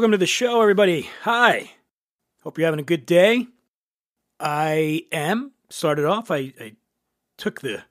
[0.00, 1.10] Welcome to the show, everybody.
[1.24, 1.72] Hi.
[2.42, 3.46] Hope you're having a good day.
[4.40, 5.52] I am.
[5.68, 6.72] Started off, I, I
[7.36, 7.82] took the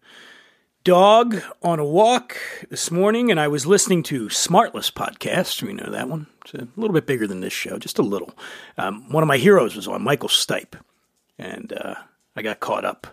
[0.84, 2.36] dog on a walk
[2.72, 5.62] this morning and I was listening to Smartless podcast.
[5.62, 6.26] You know that one?
[6.46, 8.36] It's a little bit bigger than this show, just a little.
[8.80, 10.82] Um, one of my heroes was on, Michael Stipe.
[11.38, 11.94] And uh,
[12.36, 13.06] I got caught up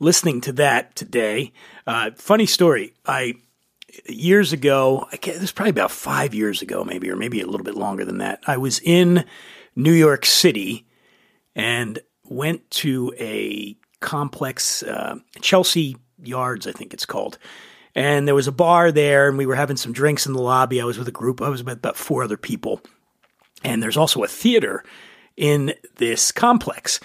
[0.00, 1.52] listening to that today.
[1.86, 2.94] Uh, funny story.
[3.06, 3.34] I
[4.06, 7.76] years ago, I guess probably about five years ago, maybe, or maybe a little bit
[7.76, 8.40] longer than that.
[8.46, 9.24] I was in
[9.76, 10.86] New York City
[11.54, 17.38] and went to a complex, uh, Chelsea Yards, I think it's called.
[17.94, 20.80] And there was a bar there, and we were having some drinks in the lobby.
[20.80, 22.80] I was with a group, I was with about four other people.
[23.62, 24.84] And there's also a theater
[25.36, 27.00] in this complex.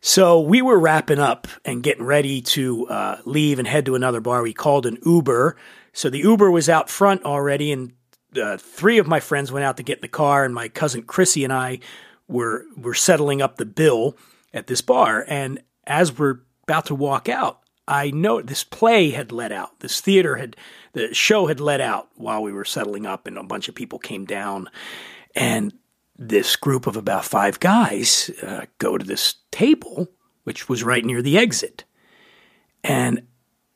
[0.00, 4.20] So we were wrapping up and getting ready to uh, leave and head to another
[4.20, 4.42] bar.
[4.42, 5.56] We called an Uber.
[5.92, 7.92] So the Uber was out front already, and
[8.40, 11.02] uh, three of my friends went out to get in the car, and my cousin
[11.02, 11.80] Chrissy and I
[12.28, 14.16] were were settling up the bill
[14.54, 15.24] at this bar.
[15.28, 19.80] And as we're about to walk out, I know this play had let out.
[19.80, 20.56] This theater had
[20.92, 23.98] the show had let out while we were settling up, and a bunch of people
[23.98, 24.68] came down,
[25.34, 25.74] and
[26.16, 30.08] this group of about five guys uh, go to this table,
[30.44, 31.84] which was right near the exit.
[32.84, 33.26] And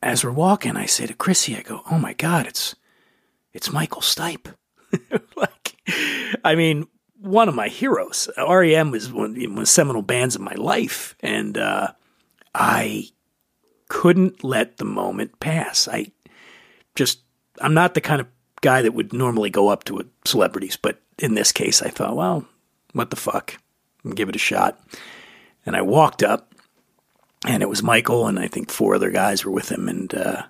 [0.01, 2.75] as we're walking, I say to Chrissy, I go, "Oh my God, it's
[3.53, 4.53] it's Michael Stipe."
[5.35, 5.75] like,
[6.43, 6.87] I mean,
[7.19, 8.29] one of my heroes.
[8.37, 11.89] REM was one, of the seminal bands of my life, and uh,
[12.53, 13.09] I
[13.89, 15.87] couldn't let the moment pass.
[15.87, 16.11] I
[16.95, 17.19] just,
[17.61, 18.27] I'm not the kind of
[18.61, 22.45] guy that would normally go up to celebrities, but in this case, I thought, well,
[22.93, 23.57] what the fuck?
[24.13, 24.79] Give it a shot.
[25.65, 26.53] And I walked up,
[27.45, 30.43] and it was Michael, and I think four other guys were with him, and uh,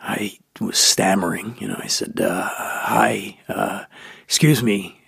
[0.00, 1.56] I was stammering.
[1.58, 3.84] You know, I said, uh, "Hi, uh,
[4.24, 5.00] excuse me,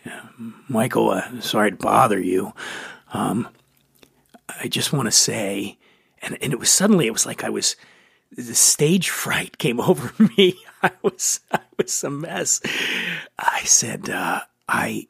[0.69, 1.11] Michael.
[1.11, 2.53] Uh, sorry to bother you.
[3.13, 3.49] Um,
[4.61, 5.79] I just want to say,"
[6.23, 7.77] and and it was suddenly it was like I was
[8.31, 10.59] the stage fright came over me.
[10.83, 12.61] I was I was a mess.
[13.39, 15.09] I said, uh, "I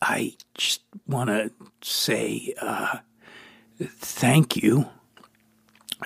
[0.00, 1.50] I just want to
[1.82, 2.98] say uh,
[3.80, 4.88] thank you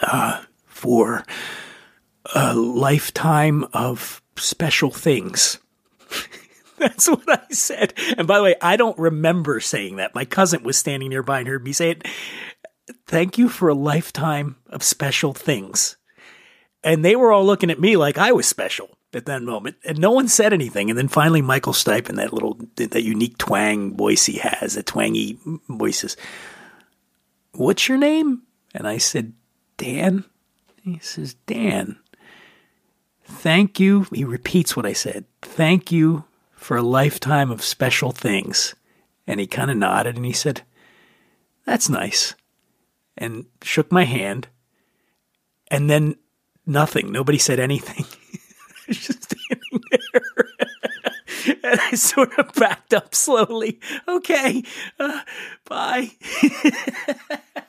[0.02, 1.25] uh, for
[2.35, 5.58] a lifetime of special things.
[6.79, 7.94] That's what I said.
[8.19, 10.14] And by the way, I don't remember saying that.
[10.14, 12.06] My cousin was standing nearby and heard me say it.
[13.06, 15.97] Thank you for a lifetime of special things.
[16.82, 18.90] And they were all looking at me like I was special.
[19.14, 20.90] at that moment, and no one said anything.
[20.90, 24.87] And then finally, Michael Stipe and that little that unique twang voice he has, that
[24.87, 25.38] twangy
[25.69, 26.17] voices.
[27.52, 28.43] What's your name?
[28.75, 29.32] And I said,
[29.76, 30.25] Dan.
[30.82, 31.99] He says, Dan.
[33.25, 34.06] Thank you.
[34.12, 35.25] He repeats what I said.
[35.43, 36.25] Thank you
[36.55, 38.75] for a lifetime of special things.
[39.26, 40.62] And he kind of nodded and he said,
[41.65, 42.35] That's nice.
[43.17, 44.49] And shook my hand.
[45.71, 46.17] And then
[46.67, 47.11] nothing.
[47.11, 48.05] Nobody said anything.
[48.88, 50.44] Just standing there.
[51.65, 53.81] and I sort of backed up slowly.
[54.09, 54.62] Okay,
[54.99, 55.21] uh,
[55.65, 56.11] bye.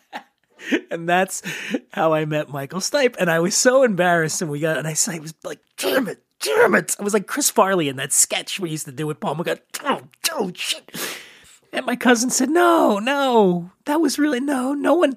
[0.91, 1.41] and that's
[1.91, 3.15] how I met Michael Stipe.
[3.19, 4.41] And I was so embarrassed.
[4.41, 6.95] And we got, and I, I was like, damn it, damn it.
[6.99, 9.61] I was like Chris Farley in that sketch we used to do with Paul McCartney.
[9.83, 10.01] Oh,
[10.31, 10.91] oh, shit.
[11.71, 15.15] And my cousin said, no, no, that was really, no, no one.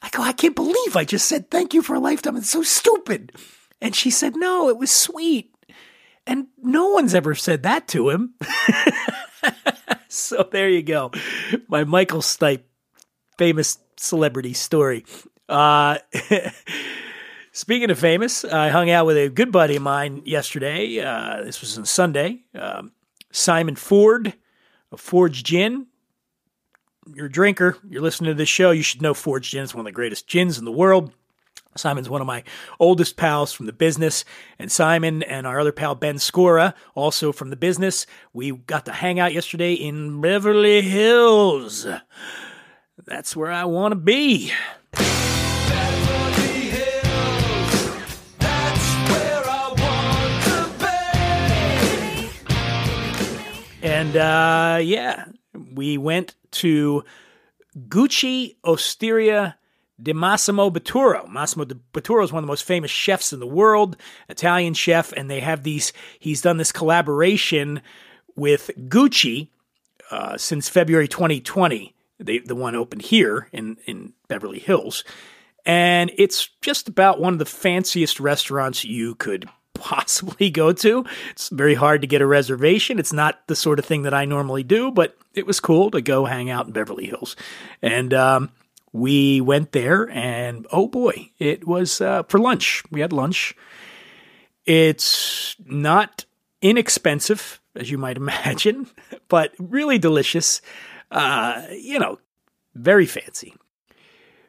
[0.00, 2.36] I go, I can't believe I just said thank you for a lifetime.
[2.36, 3.32] It's so stupid.
[3.80, 5.54] And she said, no, it was sweet.
[6.26, 8.34] And no one's ever said that to him.
[10.08, 11.10] so there you go.
[11.68, 12.62] My Michael Stipe
[13.38, 15.04] famous celebrity story.
[15.48, 15.98] Uh,
[17.52, 21.00] speaking of famous, I hung out with a good buddy of mine yesterday.
[21.00, 22.44] Uh, this was on Sunday.
[22.54, 22.92] Um,
[23.30, 24.34] Simon Ford
[24.90, 25.86] of Fords Gin.
[27.14, 29.62] You're a drinker, you're listening to this show, you should know Fords Gin.
[29.62, 31.12] is one of the greatest gins in the world.
[31.76, 32.42] Simon's one of my
[32.80, 34.24] oldest pals from the business,
[34.58, 38.92] and Simon and our other pal Ben Scora, also from the business, we got to
[38.92, 41.86] hang out yesterday in Beverly Hills.
[43.04, 44.52] That's where I want to be.
[53.80, 55.26] And uh, yeah,
[55.74, 57.04] we went to
[57.88, 59.56] Gucci Osteria
[60.00, 61.28] di Massimo Bottura.
[61.28, 63.96] Massimo Bottura is one of the most famous chefs in the world,
[64.28, 65.92] Italian chef, and they have these.
[66.18, 67.80] He's done this collaboration
[68.36, 69.48] with Gucci
[70.10, 71.94] uh, since February 2020.
[72.18, 75.04] They, the one opened here in in Beverly Hills,
[75.64, 81.04] and it's just about one of the fanciest restaurants you could possibly go to.
[81.30, 82.98] It's very hard to get a reservation.
[82.98, 86.00] It's not the sort of thing that I normally do, but it was cool to
[86.00, 87.36] go hang out in Beverly Hills.
[87.80, 88.50] And um,
[88.92, 92.82] we went there, and oh boy, it was uh, for lunch.
[92.90, 93.54] We had lunch.
[94.64, 96.24] It's not
[96.60, 98.88] inexpensive, as you might imagine,
[99.28, 100.60] but really delicious.
[101.10, 102.18] Uh, you know,
[102.74, 103.54] very fancy.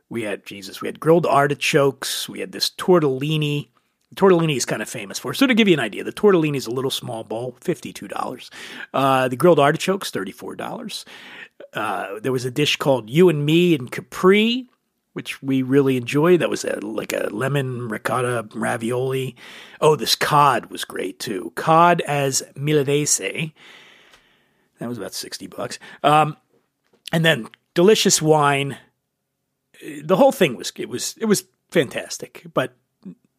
[0.10, 0.82] We had Jesus.
[0.82, 2.28] We had grilled artichokes.
[2.28, 3.70] We had this tortellini.
[4.16, 5.36] Tortellini is kind of famous for.
[5.36, 8.50] So to give you an idea, the tortellini is a little small bowl, fifty-two dollars.
[8.92, 11.06] Uh, the grilled artichokes, thirty-four dollars.
[11.74, 14.68] Uh, there was a dish called You and Me and Capri,
[15.14, 16.40] which we really enjoyed.
[16.40, 19.36] That was a, like a lemon ricotta ravioli.
[19.80, 21.54] Oh, this cod was great too.
[21.54, 23.52] Cod as milanese.
[24.80, 25.78] That was about sixty bucks.
[26.02, 26.36] Um,
[27.12, 28.78] and then delicious wine.
[30.04, 32.76] The whole thing was it was it was fantastic, but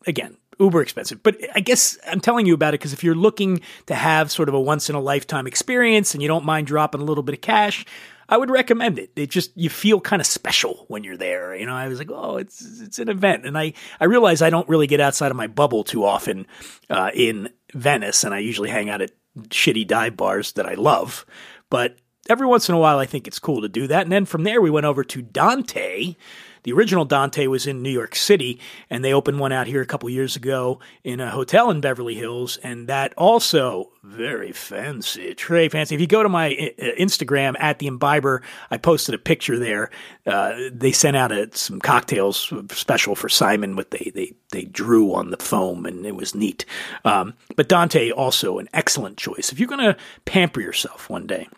[0.07, 1.23] again, uber expensive.
[1.23, 4.49] But I guess I'm telling you about it because if you're looking to have sort
[4.49, 7.35] of a once in a lifetime experience and you don't mind dropping a little bit
[7.35, 7.85] of cash,
[8.29, 9.11] I would recommend it.
[9.17, 11.57] It just you feel kind of special when you're there.
[11.57, 14.51] You know, I was like, oh, it's it's an event, and I I realize I
[14.51, 16.47] don't really get outside of my bubble too often
[16.89, 19.11] uh, in Venice, and I usually hang out at
[19.49, 21.27] shitty dive bars that I love,
[21.71, 21.97] but
[22.29, 24.03] every once in a while, I think it's cool to do that.
[24.03, 26.15] And then from there, we went over to Dante.
[26.63, 29.87] The original Dante was in New York City, and they opened one out here a
[29.87, 35.71] couple years ago in a hotel in Beverly Hills, and that also very fancy, very
[35.71, 35.95] fancy.
[35.95, 39.91] If you go to my uh, Instagram at the Imbiber, I posted a picture there.
[40.27, 45.15] Uh, they sent out a, some cocktails special for Simon, what they they they drew
[45.15, 46.67] on the foam, and it was neat.
[47.07, 51.49] Um, but Dante also an excellent choice if you're going to pamper yourself one day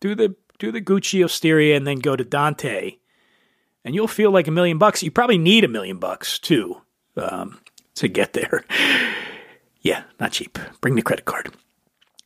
[0.00, 2.96] do the do the Gucci Osteria and then go to Dante,
[3.84, 5.02] and you'll feel like a million bucks.
[5.02, 6.80] You probably need a million bucks too
[7.16, 7.60] um,
[7.96, 8.64] to get there.
[9.80, 10.58] yeah, not cheap.
[10.80, 11.54] Bring the credit card.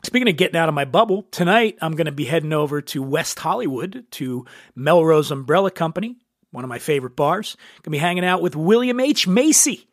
[0.05, 3.03] Speaking of getting out of my bubble, tonight I'm going to be heading over to
[3.03, 6.17] West Hollywood to Melrose Umbrella Company,
[6.51, 7.57] one of my favorite bars.
[7.77, 9.29] Going to be hanging out with William H.
[9.29, 9.87] Macy.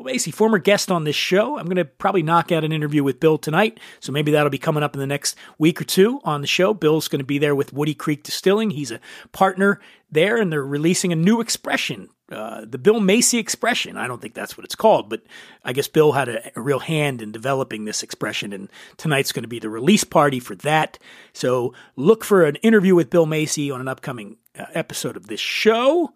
[0.00, 1.58] Bill Macy, former guest on this show.
[1.58, 4.56] I'm going to probably knock out an interview with Bill tonight, so maybe that'll be
[4.56, 6.72] coming up in the next week or two on the show.
[6.72, 8.70] Bill's going to be there with Woody Creek Distilling.
[8.70, 9.00] He's a
[9.32, 9.78] partner
[10.10, 13.98] there, and they're releasing a new expression, uh, the Bill Macy expression.
[13.98, 15.20] I don't think that's what it's called, but
[15.66, 19.44] I guess Bill had a, a real hand in developing this expression, and tonight's going
[19.44, 20.98] to be the release party for that.
[21.34, 25.40] So look for an interview with Bill Macy on an upcoming uh, episode of this
[25.40, 26.14] show.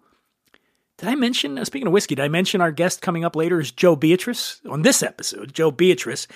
[0.97, 3.59] Did I mention, uh, speaking of whiskey, did I mention our guest coming up later
[3.59, 5.53] is Joe Beatrice on this episode?
[5.53, 6.27] Joe Beatrice,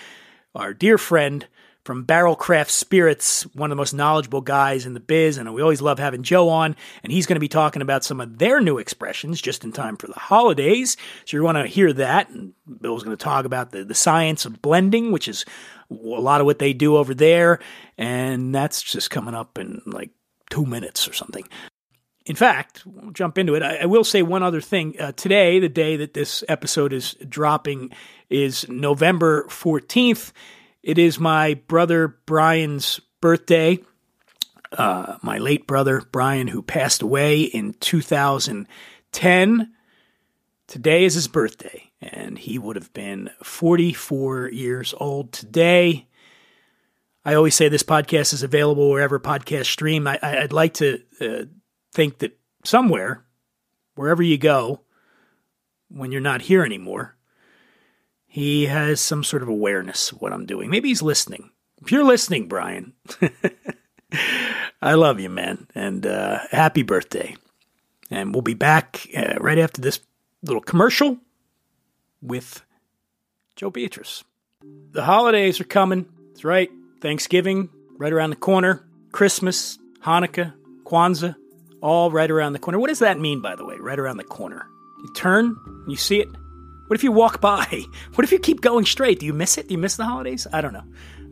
[0.54, 1.48] our dear friend
[1.86, 5.62] from Barrell Craft Spirits, one of the most knowledgeable guys in the biz, and we
[5.62, 6.76] always love having Joe on.
[7.04, 9.96] And he's going to be talking about some of their new expressions just in time
[9.96, 10.98] for the holidays.
[11.24, 12.30] So you want to hear that.
[12.30, 15.46] And Bill's going to talk about the, the science of blending, which is
[15.90, 17.60] a lot of what they do over there.
[17.98, 20.12] And that's just coming up in like
[20.50, 21.48] two minutes or something.
[22.30, 23.64] In fact, we'll jump into it.
[23.64, 24.94] I, I will say one other thing.
[25.00, 27.90] Uh, today, the day that this episode is dropping,
[28.30, 30.32] is November 14th.
[30.84, 33.80] It is my brother Brian's birthday.
[34.72, 39.74] Uh, my late brother Brian, who passed away in 2010.
[40.68, 46.06] Today is his birthday, and he would have been 44 years old today.
[47.26, 50.06] I always say this podcast is available wherever podcasts stream.
[50.06, 51.46] I, would like to uh,
[51.94, 53.26] think that somewhere,
[53.96, 54.82] wherever you go,
[55.90, 57.16] when you're not here anymore,
[58.28, 60.70] he has some sort of awareness of what I'm doing.
[60.70, 61.50] Maybe he's listening.
[61.82, 62.94] If you're listening, Brian,
[64.82, 67.36] I love you, man, and uh, happy birthday.
[68.12, 70.00] And we'll be back uh, right after this
[70.44, 71.18] little commercial
[72.22, 72.64] with
[73.56, 74.24] Joe Beatrice.
[74.92, 76.06] The holidays are coming.
[76.30, 76.70] That's right.
[77.02, 78.86] Thanksgiving right around the corner.
[79.12, 80.54] Christmas, Hanukkah,
[80.84, 81.36] Kwanzaa,
[81.82, 82.80] all right around the corner.
[82.80, 83.78] What does that mean, by the way?
[83.78, 84.68] Right around the corner.
[85.02, 85.56] You turn,
[85.88, 86.28] you see it,
[86.90, 87.86] what if you walk by?
[88.16, 89.20] What if you keep going straight?
[89.20, 89.68] Do you miss it?
[89.68, 90.48] Do you miss the holidays?
[90.52, 90.84] I don't know.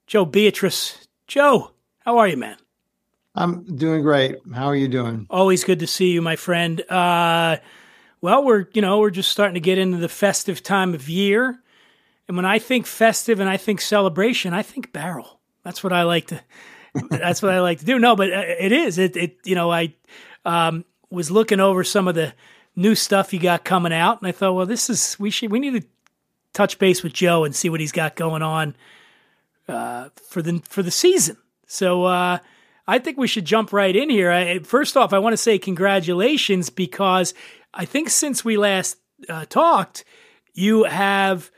[0.05, 1.07] Joe Beatrice.
[1.25, 2.57] Joe, how are you, man?
[3.33, 4.35] I'm doing great.
[4.53, 5.25] How are you doing?
[5.29, 6.81] Always good to see you, my friend.
[6.89, 7.57] Uh,
[8.19, 11.59] well, we're you know we're just starting to get into the festive time of year,
[12.27, 15.39] and when I think festive and I think celebration, I think Barrell.
[15.63, 16.41] That's what I like to
[17.09, 17.99] that's what I like to do.
[17.99, 18.97] No, but uh, it is.
[18.97, 19.93] It, it you know, I
[20.45, 22.33] um, was looking over some of the
[22.75, 25.59] new stuff you got coming out, and I thought, well, this is we should we
[25.59, 25.87] need to
[26.53, 28.75] touch base with Joe and see what he's got going on
[29.67, 31.37] uh, for the for the season.
[31.67, 32.39] So uh,
[32.87, 34.31] I think we should jump right in here.
[34.31, 37.33] I, first off, I want to say congratulations because
[37.73, 40.05] I think since we last uh, talked,
[40.53, 41.51] you have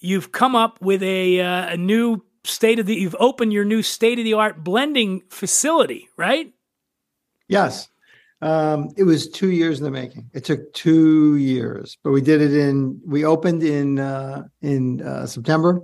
[0.00, 3.82] you've come up with a uh, a new state of the you've opened your new
[3.82, 6.52] state of the art blending facility, right?
[7.48, 7.88] Yes.
[8.40, 10.28] Um, it was two years in the making.
[10.34, 13.00] It took two years, but we did it in.
[13.06, 15.80] We opened in uh, in uh, September,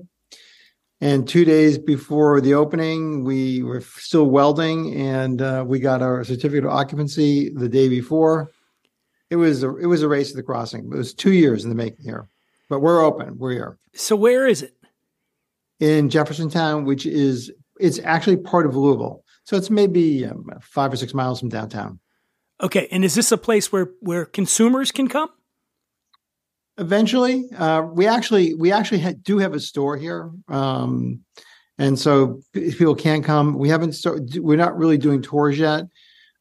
[1.01, 6.25] and two days before the opening, we were still welding, and uh, we got our
[6.25, 8.51] certificate of occupancy the day before.
[9.31, 10.91] It was a, it was a race to the crossing.
[10.93, 12.29] It was two years in the making here,
[12.69, 13.39] but we're open.
[13.39, 13.79] We're here.
[13.95, 14.75] So where is it?
[15.81, 19.25] In Jeffersontown, which is it's actually part of Louisville.
[19.45, 22.01] So it's maybe um, five or six miles from downtown.
[22.61, 25.31] Okay, and is this a place where where consumers can come?
[26.77, 31.21] Eventually, uh, we actually we actually ha- do have a store here, um,
[31.79, 33.59] and so people can come.
[33.59, 34.39] We haven't started.
[34.39, 35.85] We're not really doing tours yet.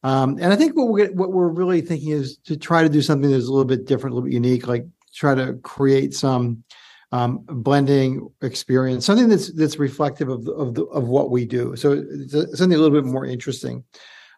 [0.04, 3.02] Um, and I think what we're what we're really thinking is to try to do
[3.02, 6.64] something that's a little bit different, a little bit unique, like try to create some
[7.12, 11.76] um, blending experience, something that's that's reflective of of the, of what we do.
[11.76, 13.84] So something a little bit more interesting.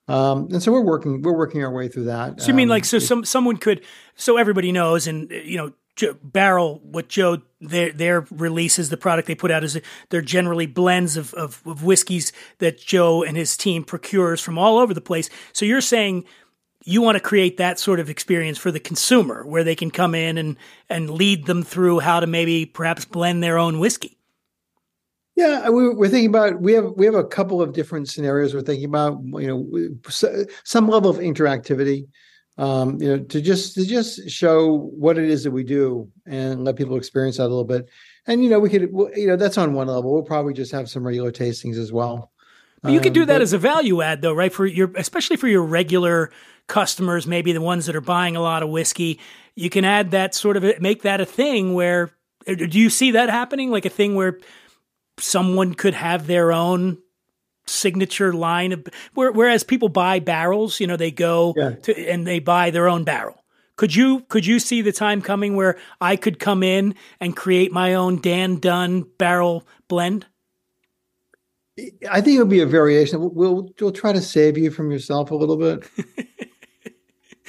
[0.07, 2.41] Um, and so we're working we're working our way through that.
[2.41, 3.85] So you mean Um, like so some someone could
[4.15, 9.27] so everybody knows and you know Joe, Barrell what Joe their their releases the product
[9.27, 13.57] they put out is they're generally blends of, of of whiskeys that Joe and his
[13.57, 15.29] team procures from all over the place.
[15.53, 16.25] So you're saying
[16.85, 20.15] you want to create that sort of experience for the consumer where they can come
[20.15, 20.57] in and
[20.89, 24.17] and lead them through how to maybe perhaps blend their own whiskey.
[25.35, 28.61] Yeah, we, we're thinking about we have we have a couple of different scenarios we're
[28.61, 29.19] thinking about.
[29.23, 29.95] You know,
[30.63, 32.07] some level of interactivity.
[32.57, 36.65] Um, you know, to just to just show what it is that we do and
[36.65, 37.87] let people experience that a little bit.
[38.27, 40.13] And you know, we could you know that's on one level.
[40.13, 42.31] We'll probably just have some regular tastings as well.
[42.81, 44.51] But you could do Um, that but- as a value add, though, right?
[44.51, 46.31] For your, especially for your regular
[46.69, 49.19] customers, maybe the ones that are buying a lot of whiskey,
[49.55, 52.11] you can add that sort of make that a thing where.
[52.47, 54.39] uh, Do you see that happening, like a thing where
[55.17, 56.97] someone could have their own
[57.67, 61.71] signature line of, whereas people buy barrels, you know, they go Yeah.
[61.83, 63.43] to and they buy their own barrel.
[63.75, 67.71] Could you could you see the time coming where I could come in and create
[67.71, 70.25] my own Dan Dunn barrel blend?
[72.09, 73.19] I think it would be a variation.
[73.21, 75.83] We'll, we'll we'll try to save you from yourself a little bit.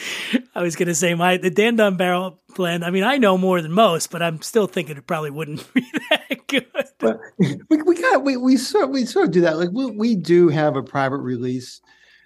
[0.55, 2.85] I was gonna say my the Dan Dunn barrel blend.
[2.85, 5.85] I mean, I know more than most, but I'm still thinking it probably wouldn't be
[6.11, 6.67] that good.
[6.99, 9.59] But we we got we we sort we sort of do that.
[9.59, 11.81] Like we we do have a private release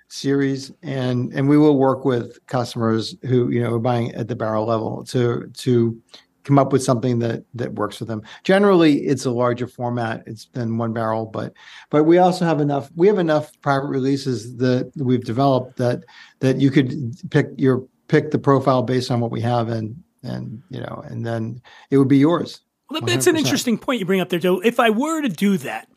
[0.09, 4.37] series, and and we will work with customers who you know are buying at the
[4.37, 6.01] barrel level to to
[6.45, 8.23] come up with something that that works for them.
[8.45, 10.23] Generally, it's a larger format.
[10.27, 11.53] It's than one barrel, but
[11.91, 12.91] but we also have enough.
[12.95, 16.05] We have enough private releases that we've developed that
[16.41, 20.63] that you could pick your pick the profile based on what we have, and and
[20.71, 21.61] you know, and then
[21.91, 22.61] it would be yours.
[22.91, 23.39] Well, that's an 100%.
[23.39, 24.61] interesting point you bring up there, Joe.
[24.61, 25.89] If I were to do that,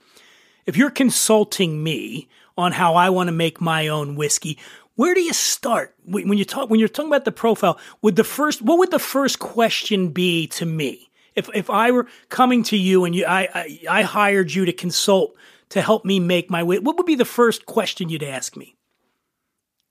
[0.66, 4.58] if you're consulting me on how I want to make my own whiskey,
[4.98, 7.80] where do you start when you talk when you're talking about the profile?
[8.02, 12.08] Would the first what would the first question be to me if if I were
[12.30, 15.36] coming to you and you I I, I hired you to consult
[15.70, 16.80] to help me make my way?
[16.80, 18.76] What would be the first question you'd ask me?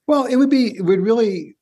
[0.08, 1.56] Well, it would be it would really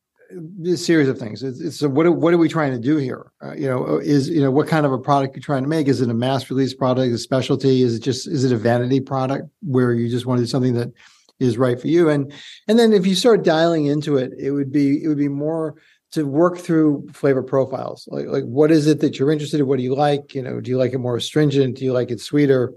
[0.63, 1.43] be a series of things.
[1.43, 3.31] It's, it's a, what are, what are we trying to do here?
[3.43, 5.87] Uh, you know, is you know what kind of a product you're trying to make?
[5.87, 7.83] Is it a mass release product, a specialty?
[7.83, 10.73] Is it just is it a vanity product where you just want to do something
[10.75, 10.93] that
[11.41, 12.09] is right for you?
[12.09, 12.33] And
[12.69, 15.77] and then if you start dialing into it, it would be it would be more
[16.13, 18.09] to work through flavor profiles.
[18.11, 19.67] Like like what is it that you're interested in?
[19.67, 20.35] What do you like?
[20.35, 21.77] You know, do you like it more astringent?
[21.77, 22.73] Do you like it sweeter?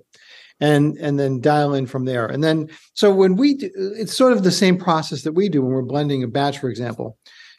[0.60, 2.26] and and then dial in from there.
[2.26, 5.62] And then so when we do, it's sort of the same process that we do
[5.62, 7.18] when we're blending a batch, for example.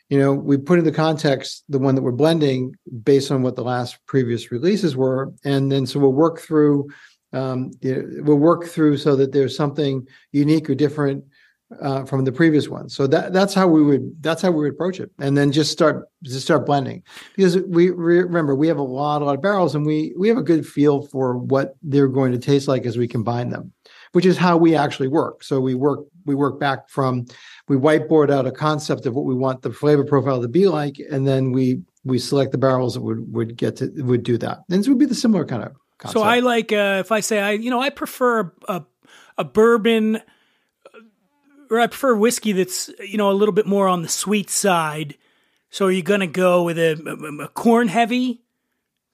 [0.08, 3.62] You know, we put into context the one that we're blending based on what the
[3.62, 6.88] last previous releases were, and then so we'll work through.
[7.32, 11.24] Um, know, we'll work through so that there's something unique or different
[11.80, 12.88] uh, from the previous one.
[12.88, 15.70] So that that's how we would that's how we would approach it, and then just
[15.70, 17.02] start just start blending
[17.36, 20.28] because we re- remember we have a lot a lot of barrels, and we we
[20.28, 23.72] have a good feel for what they're going to taste like as we combine them,
[24.12, 25.42] which is how we actually work.
[25.42, 27.26] So we work we work back from
[27.68, 30.96] we whiteboard out a concept of what we want the flavor profile to be like,
[31.10, 34.60] and then we we select the barrels that would would get to would do that.
[34.70, 36.18] And this would be the similar kind of concept.
[36.18, 38.82] So I like uh, if I say I you know I prefer a
[39.37, 40.20] a, bourbon
[41.70, 45.16] or I prefer whiskey that's you know a little bit more on the sweet side.
[45.70, 46.92] So are you going to go with a,
[47.40, 48.42] a, a corn heavy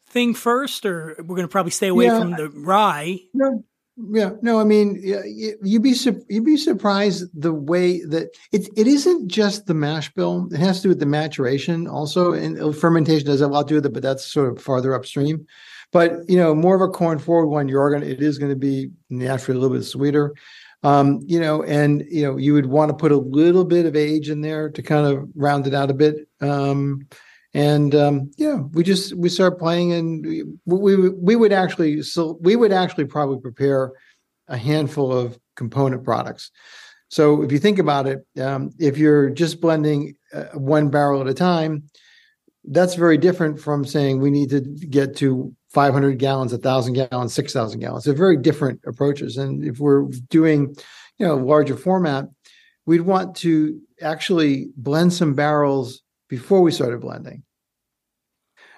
[0.09, 2.21] thing first, or we're going to probably stay away Yeah.
[2.21, 3.19] from the rye?
[3.35, 3.65] No,
[3.97, 4.61] yeah, no.
[4.61, 5.95] I mean, you- you'd be
[6.29, 10.49] you'd be surprised the way that it it isn't just the mash bill.
[10.53, 13.63] It has to do with the maturation also, and uh, fermentation does have a lot
[13.63, 15.47] to do with it, but that's sort of farther upstream.
[15.95, 18.51] But you know, more of a corn forward one, you're going to it is going
[18.51, 20.35] to be naturally a little bit sweeter.
[20.83, 23.95] Um, you know, and you know, you would want to put a little bit of
[23.95, 26.29] age in there to kind of round it out a bit.
[26.41, 27.07] Um,
[27.55, 32.39] and um, yeah, we just we start playing, and we we, we would actually so
[32.41, 33.93] we would actually probably prepare
[34.49, 36.51] a handful of component products.
[37.09, 41.29] So if you think about it, um, if you're just blending uh, one barrel at
[41.29, 41.85] a time,
[42.65, 47.81] that's very different from saying we need to get to 500 gallons, 1,000 gallons, 6,000
[47.81, 48.05] gallons.
[48.05, 49.37] They're very different approaches.
[49.37, 50.77] And if we're doing,
[51.19, 52.29] you know, larger format,
[52.87, 57.43] we'd want to actually blend some barrels before we started blending.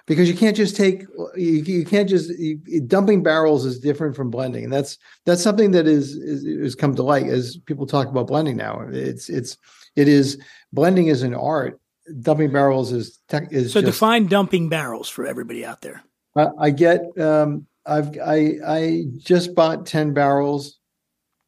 [0.07, 1.03] Because you can't just take
[1.35, 5.71] you, you can't just you, dumping barrels is different from blending, and that's that's something
[5.71, 8.87] that is is has come to light as people talk about blending now.
[8.89, 9.57] It's it's
[9.97, 10.39] It is
[10.71, 11.77] blending is an art.
[12.21, 16.03] Dumping barrels is tech is So just, define dumping barrels for everybody out there.
[16.37, 20.77] I, I get um, I've I I just bought ten barrels,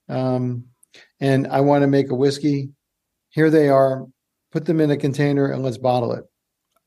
[0.08, 0.66] um,
[1.20, 2.70] and I want to make a whiskey.
[3.30, 4.08] Here they are.
[4.52, 6.26] Put them in a container and let's bottle it.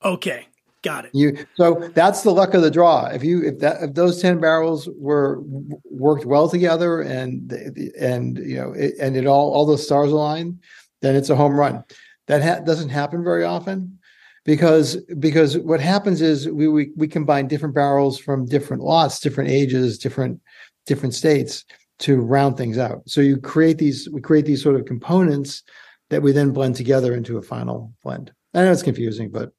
[0.05, 0.47] Okay,
[0.83, 1.13] got it.
[1.15, 3.07] You so that's the luck of the draw.
[3.07, 5.41] If you if that if those ten barrels were
[5.85, 7.53] worked well together and
[8.01, 10.59] and you know it, and it all all the stars aligned,
[11.03, 11.85] then it's a home run.
[12.27, 13.99] That ha- doesn't happen very often
[14.45, 19.51] because because what happens is we, we we combine different barrels from different lots, different
[19.51, 20.41] ages, different
[20.87, 21.65] different states
[22.01, 23.03] to round things out.
[23.07, 25.63] So you create these we create these sort of components
[26.11, 28.33] that we then blend together into a final blend.
[28.55, 29.53] I know it's confusing, but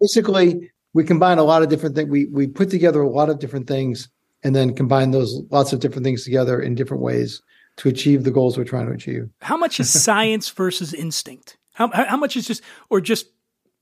[0.00, 2.10] basically we combine a lot of different things.
[2.10, 4.08] We we put together a lot of different things
[4.42, 7.40] and then combine those lots of different things together in different ways
[7.78, 9.30] to achieve the goals we're trying to achieve.
[9.40, 11.56] How much is science versus instinct?
[11.72, 13.26] How how how much is just or just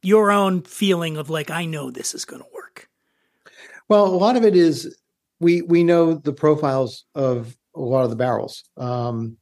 [0.03, 2.89] your own feeling of like I know this is going to work?
[3.89, 4.97] Well, a lot of it is
[5.41, 8.65] we we know the profiles of a lot of the barrels.
[8.77, 9.37] Um,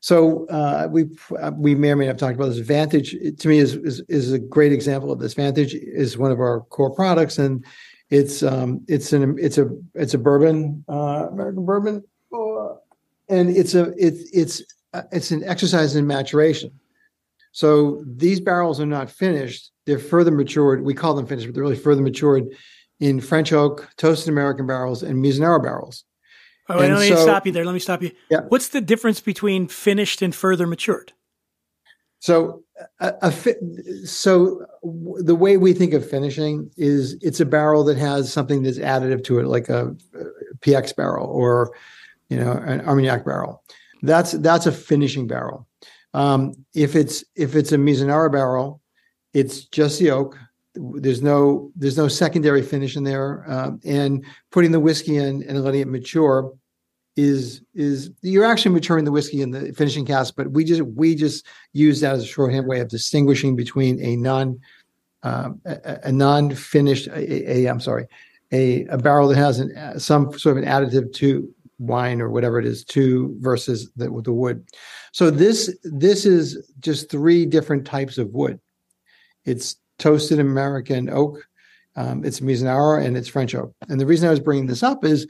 [0.00, 1.06] so uh, we
[1.54, 2.58] we may or may not have talked about this.
[2.58, 5.34] Vantage to me is, is is a great example of this.
[5.34, 7.64] Vantage is one of our core products, and
[8.10, 12.74] it's um, it's an it's a it's a bourbon uh, American bourbon, uh,
[13.28, 14.62] and it's a it's it's
[14.92, 16.70] uh, it's an exercise in maturation.
[17.54, 20.84] So these barrels are not finished; they're further matured.
[20.84, 22.48] We call them finished, but they're really further matured
[22.98, 26.02] in French oak, toasted American barrels, and Mizunara barrels.
[26.68, 27.64] Oh, And let me so- stop you there.
[27.64, 28.10] Let me stop you.
[28.28, 28.40] Yeah.
[28.48, 31.12] What's the difference between finished and further matured?
[32.18, 32.64] So,
[32.98, 33.54] a, a fi-
[34.04, 38.78] so the way we think of finishing is it's a barrel that has something that's
[38.78, 40.24] additive to it, like a, uh
[40.60, 41.72] PX barrel or
[42.30, 43.62] you know an Armagnac barrel.
[44.02, 45.68] That's that's a finishing barrel.
[46.14, 48.80] Um, if it's if it's a Mizunara barrel,
[49.34, 50.38] it's just the oak.
[50.74, 55.62] There's no there's no secondary finish in there, um, and putting the whiskey in and
[55.62, 56.52] letting it mature
[57.16, 61.14] is is you're actually maturing the whiskey in the finishing cask, but we just we
[61.14, 64.58] just use that as a shorthand way of distinguishing between a non
[65.22, 68.06] um, a, a non-finished a, I'm sorry
[68.52, 72.30] a, a barrel that has an, uh, some sort of an additive to wine or
[72.30, 74.64] whatever it is to versus the, with the wood.
[75.12, 78.60] So this this is just three different types of wood.
[79.44, 81.46] It's toasted American oak,
[81.96, 83.74] um, it's Mizunara, and it's French oak.
[83.88, 85.26] And the reason I was bringing this up is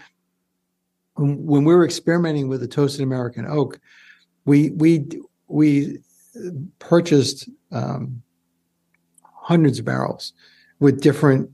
[1.15, 3.79] when, when we were experimenting with the toasted American oak,
[4.45, 5.07] we we
[5.49, 5.99] we
[6.79, 8.23] purchased um,
[9.23, 10.33] hundreds of barrels
[10.81, 11.51] with different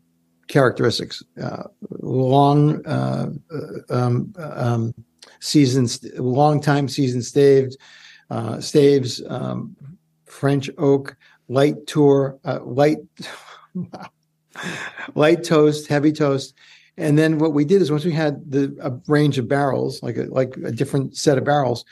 [0.50, 1.62] characteristics, uh,
[2.00, 4.94] long uh, uh, um, um,
[5.38, 7.76] seasons, long time season staved,
[8.30, 9.76] uh, staves, um,
[10.26, 11.16] French oak,
[11.48, 12.98] light tour, uh, light,
[15.14, 16.54] light toast, heavy toast.
[16.96, 20.16] And then what we did is once we had the a range of barrels, like
[20.16, 21.84] a, like a different set of barrels,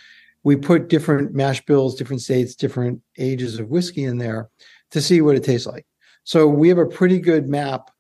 [0.43, 4.51] we put different mash bills, different states, different ages of whiskey in there
[4.91, 5.87] to see what it tastes like.
[6.25, 7.91] So we have a pretty good map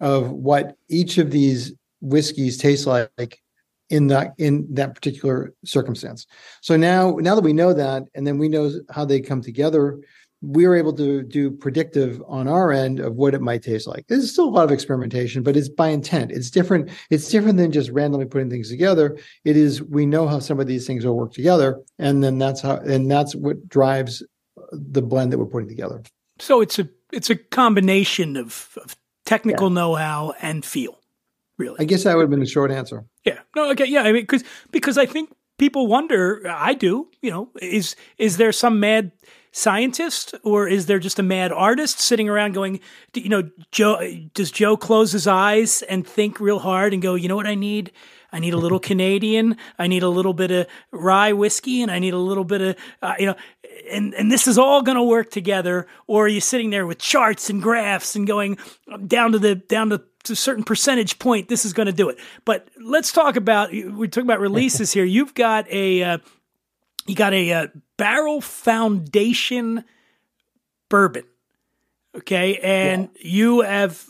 [0.00, 3.40] of what each of these whiskeys tastes like
[3.88, 6.26] in that in that particular circumstance.
[6.60, 9.98] So now now that we know that, and then we know how they come together,
[10.42, 14.06] we are able to do predictive on our end of what it might taste like.
[14.08, 16.30] There's still a lot of experimentation, but it's by intent.
[16.30, 16.90] It's different.
[17.10, 19.18] It's different than just randomly putting things together.
[19.44, 22.60] It is we know how some of these things will work together, and then that's
[22.60, 24.22] how and that's what drives
[24.72, 26.02] the blend that we're putting together.
[26.38, 30.98] So it's a it's a combination of, of technical know-how and feel,
[31.58, 31.76] really.
[31.78, 33.04] I guess that would have been the short answer.
[33.24, 33.40] Yeah.
[33.54, 33.70] No.
[33.72, 33.84] Okay.
[33.84, 34.02] Yeah.
[34.02, 36.42] I mean, because because I think people wonder.
[36.48, 37.08] I do.
[37.20, 39.12] You know, is is there some mad
[39.52, 42.80] scientist or is there just a mad artist sitting around going?
[43.14, 44.00] You know, Joe.
[44.32, 47.14] Does Joe close his eyes and think real hard and go?
[47.14, 47.92] You know what I need?
[48.32, 49.56] I need a little Canadian.
[49.78, 52.76] I need a little bit of rye whiskey, and I need a little bit of
[53.02, 53.36] uh, you know,
[53.90, 55.86] and and this is all going to work together.
[56.06, 58.58] Or are you sitting there with charts and graphs and going
[59.06, 61.48] down to the down to, to a certain percentage point?
[61.48, 62.18] This is going to do it.
[62.44, 65.04] But let's talk about we're talking about releases here.
[65.04, 66.18] You've got a uh,
[67.06, 69.84] you got a uh, Barrell Foundation
[70.88, 71.24] bourbon,
[72.16, 74.06] okay, and you have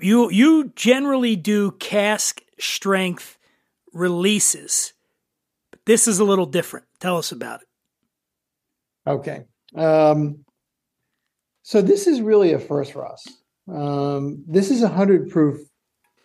[0.00, 3.38] you you generally do cask strength
[3.92, 4.92] releases.
[5.70, 6.86] But this is a little different.
[7.00, 7.68] Tell us about it.
[9.08, 9.44] Okay.
[9.74, 10.44] Um,
[11.62, 13.26] so this is really a first for us.
[13.68, 15.60] Um, this is a hundred proof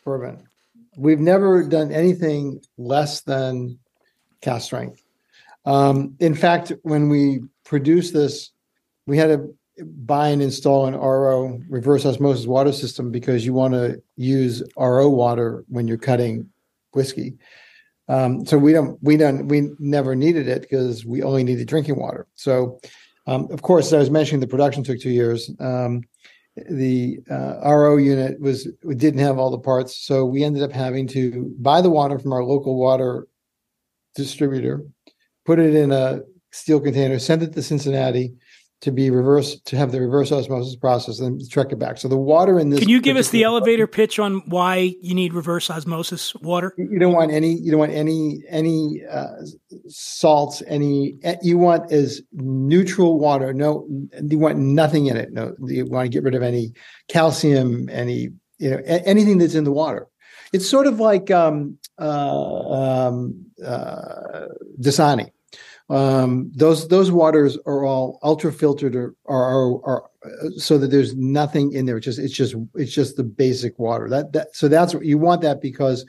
[0.06, 0.44] bourbon.
[0.98, 3.80] We've never done anything less than
[4.41, 5.02] cask strength.
[5.65, 8.52] Um, in fact, when we produced this
[9.08, 13.74] we had to buy and install an RO reverse osmosis water system because you want
[13.74, 16.50] to use RO water when you're cutting
[16.94, 17.38] whiskey.
[18.08, 21.98] Um, so we don't we don't we never needed it because we only needed drinking
[21.98, 22.28] water.
[22.36, 22.80] So
[23.28, 25.50] um, of course, as I was mentioning, the production took two years.
[25.60, 26.04] Um,
[26.70, 31.08] the uh, RO unit was didn't have all the parts, so we ended up having
[31.10, 33.28] to buy the water from our local water
[34.15, 34.84] distributor,
[35.46, 38.34] put it in a steel container, send it to Cincinnati
[38.82, 42.00] to be reverse to have the reverse osmosis process and truck it back.
[42.00, 42.80] So the water in this.
[42.80, 46.74] Can you give us the elevator pitch on why you need reverse osmosis water?
[46.78, 47.54] You don't want any.
[47.54, 49.28] You don't want any any uh,
[49.88, 50.63] salts.
[50.67, 53.54] Any you want is neutral water.
[53.54, 53.88] No,
[54.22, 55.32] you want nothing in it.
[55.32, 56.74] No, you want to get rid of any
[57.08, 60.08] calcium, any you know anything that's in the water.
[60.54, 64.48] It's sort of like um, uh, um, uh,
[64.82, 65.32] Dasani
[65.92, 70.10] um, those those waters are all ultra filtered or are, are,
[70.56, 71.98] so that there's nothing in there.
[71.98, 74.08] It's just it's just it's just the basic water.
[74.08, 76.06] That that so that's you want that because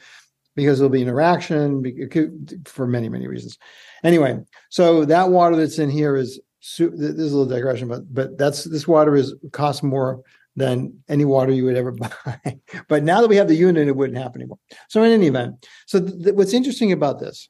[0.54, 1.82] because there'll be interaction
[2.64, 3.58] for many many reasons.
[4.04, 4.40] Anyway,
[4.70, 6.40] so that water that's in here is
[6.78, 10.22] this is a little digression, but but that's this water is costs more
[10.54, 11.90] than any water you would ever
[12.24, 12.60] buy.
[12.86, 14.60] but now that we have the unit, it wouldn't happen anymore.
[14.88, 17.48] So in any event, so th- what's interesting about this,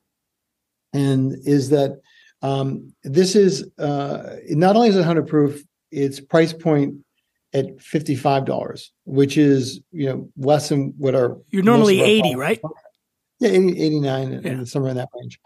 [0.94, 2.00] and is that
[2.42, 6.96] um, this is uh, not only is it 100 proof, its price point
[7.54, 12.60] at $55, which is, you know, less than what our You're normally 80, right?
[13.38, 14.50] Yeah, 80, 89 yeah.
[14.50, 15.38] and somewhere in that range.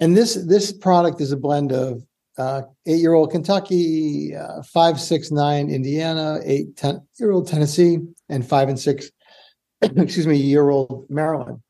[0.00, 2.02] And this this product is a blend of
[2.36, 9.10] uh, eight-year-old Kentucky, uh, five, six, nine Indiana, eight, ten-year-old Tennessee, and five and six,
[9.82, 11.60] excuse me, year-old Maryland.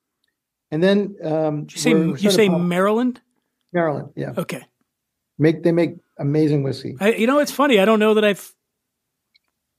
[0.70, 3.20] And then um, you say you say Maryland?
[3.74, 4.32] Maryland, yeah.
[4.38, 4.64] Okay.
[5.38, 6.96] Make they make amazing whiskey.
[7.00, 7.80] I, you know, it's funny.
[7.80, 8.54] I don't know that I've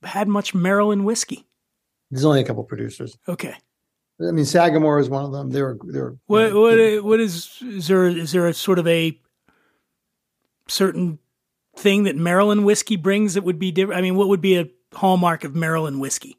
[0.03, 1.47] had much Maryland whiskey.
[2.11, 3.17] There's only a couple producers.
[3.27, 3.55] Okay.
[4.19, 5.49] I mean, Sagamore is one of them.
[5.49, 6.15] They're they're.
[6.27, 9.19] What what what is is there is there a sort of a
[10.67, 11.19] certain
[11.77, 13.97] thing that Maryland whiskey brings that would be different?
[13.97, 16.37] I mean, what would be a hallmark of Maryland whiskey?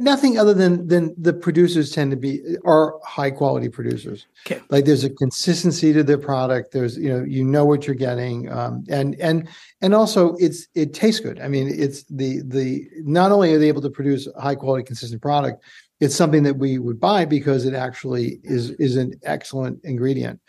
[0.00, 4.26] Nothing other than than the producers tend to be are high quality producers.
[4.46, 4.60] Okay.
[4.70, 6.72] Like there's a consistency to their product.
[6.72, 9.48] There's you know you know what you're getting, um, and and
[9.82, 11.40] and also it's it tastes good.
[11.40, 14.84] I mean it's the the not only are they able to produce a high quality
[14.84, 15.62] consistent product,
[16.00, 20.40] it's something that we would buy because it actually is is an excellent ingredient.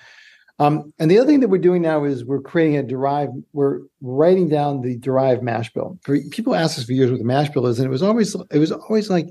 [0.57, 3.81] Um, and the other thing that we're doing now is we're creating a derived, we're
[4.01, 5.99] writing down the derived mash bill.
[6.31, 8.59] People ask us for years what the mash bill is, and it was always it
[8.59, 9.27] was always like,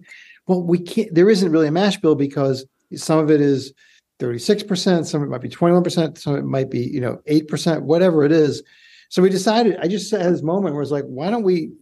[0.46, 1.14] well, we can't.
[1.14, 3.72] There isn't really a mash bill because some of it is
[4.20, 7.82] 36%, some of it might be 21%, some of it might be, you know, 8%,
[7.82, 8.62] whatever it is.
[9.08, 11.72] So we decided, I just had this moment where it's like, why don't we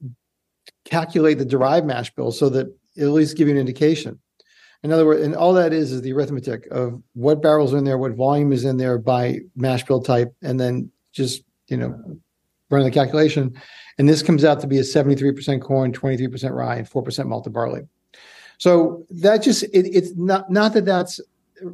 [0.85, 4.18] calculate the derived mash bill so that it at least give you an indication?
[4.83, 7.85] In other words, and all that is is the arithmetic of what barrels are in
[7.85, 11.95] there, what volume is in there by mash bill type, and then just you know
[12.71, 13.55] run the calculation.
[13.99, 17.83] And this comes out to be a 73% corn, 23% rye, and 4% malted barley.
[18.59, 21.21] So that just it, it's not not that that's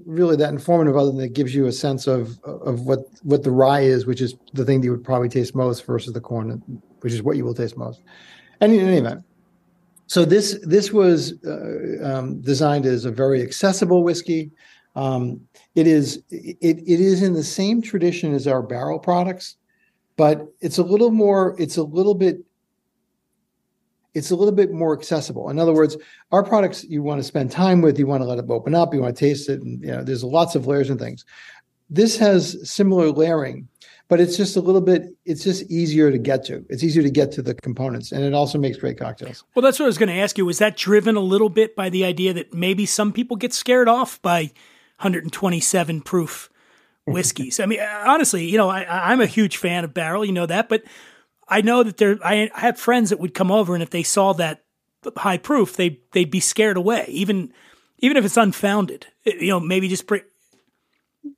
[0.04, 3.50] really that informative, other than it gives you a sense of of what what the
[3.50, 6.62] rye is, which is the thing that you would probably taste most versus the corn,
[7.00, 8.02] which is what you will taste most.
[8.60, 9.22] And in any event,
[10.08, 14.50] so this this was uh, um, designed as a very accessible whiskey.
[14.96, 15.42] Um,
[15.74, 19.56] it is it, it is in the same tradition as our barrel products,
[20.16, 21.54] but it's a little more.
[21.58, 22.38] It's a little bit.
[24.14, 25.50] It's a little bit more accessible.
[25.50, 25.98] In other words,
[26.32, 28.94] our products you want to spend time with, you want to let it open up,
[28.94, 31.26] you want to taste it, and you know there's lots of layers and things.
[31.90, 33.68] This has similar layering,
[34.08, 36.64] but it's just a little bit it's just easier to get to.
[36.68, 39.44] It's easier to get to the components and it also makes great cocktails.
[39.54, 40.46] Well that's what i was going to ask you.
[40.46, 43.88] Was that driven a little bit by the idea that maybe some people get scared
[43.88, 44.50] off by
[45.00, 46.50] 127 proof
[47.06, 47.60] whiskeys?
[47.60, 50.68] I mean honestly you know I, i'm a huge fan of Barrell you know that
[50.68, 50.82] but
[51.48, 54.02] i know that there i, I have friends that would come over and if they
[54.02, 54.64] saw that
[55.16, 57.52] high proof they they'd be scared away even
[58.00, 59.06] even if it's unfounded.
[59.24, 60.22] You know maybe just bring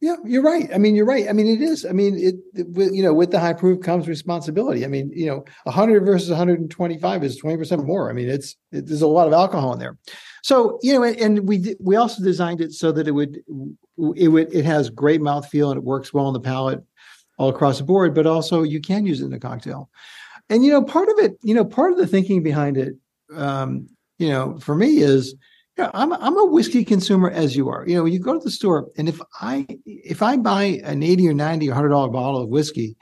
[0.00, 0.68] yeah, you're right.
[0.74, 1.28] I mean, you're right.
[1.28, 1.84] I mean, it is.
[1.84, 4.84] I mean, it, it you know, with the high proof comes responsibility.
[4.84, 8.10] I mean, you know, 100 versus 125 is 20% more.
[8.10, 9.98] I mean, it's it, there's a lot of alcohol in there.
[10.42, 13.40] So, you know, and we we also designed it so that it would
[14.16, 16.82] it would it has great mouthfeel and it works well on the palate
[17.38, 19.90] all across the board, but also you can use it in a cocktail.
[20.48, 22.94] And you know, part of it, you know, part of the thinking behind it
[23.34, 23.88] um,
[24.18, 25.34] you know, for me is
[25.80, 27.84] yeah, I'm I'm a whiskey consumer as you are.
[27.86, 31.26] You know, you go to the store, and if I if I buy an eighty
[31.26, 32.96] or ninety or hundred dollar bottle of whiskey,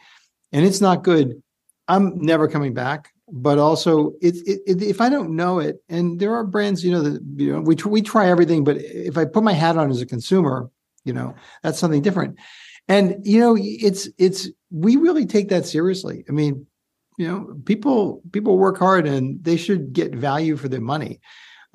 [0.53, 1.43] and it's not good,
[1.89, 3.11] I'm never coming back.
[3.31, 6.91] But also, it, it, it, if I don't know it, and there are brands, you
[6.91, 8.65] know, that you know, we we try everything.
[8.65, 10.71] But if I put my hat on as a consumer,
[11.05, 12.39] you know, that's something different.
[12.87, 16.25] And you know, it's it's we really take that seriously.
[16.29, 16.67] I mean,
[17.19, 21.21] you know, people people work hard and they should get value for their money.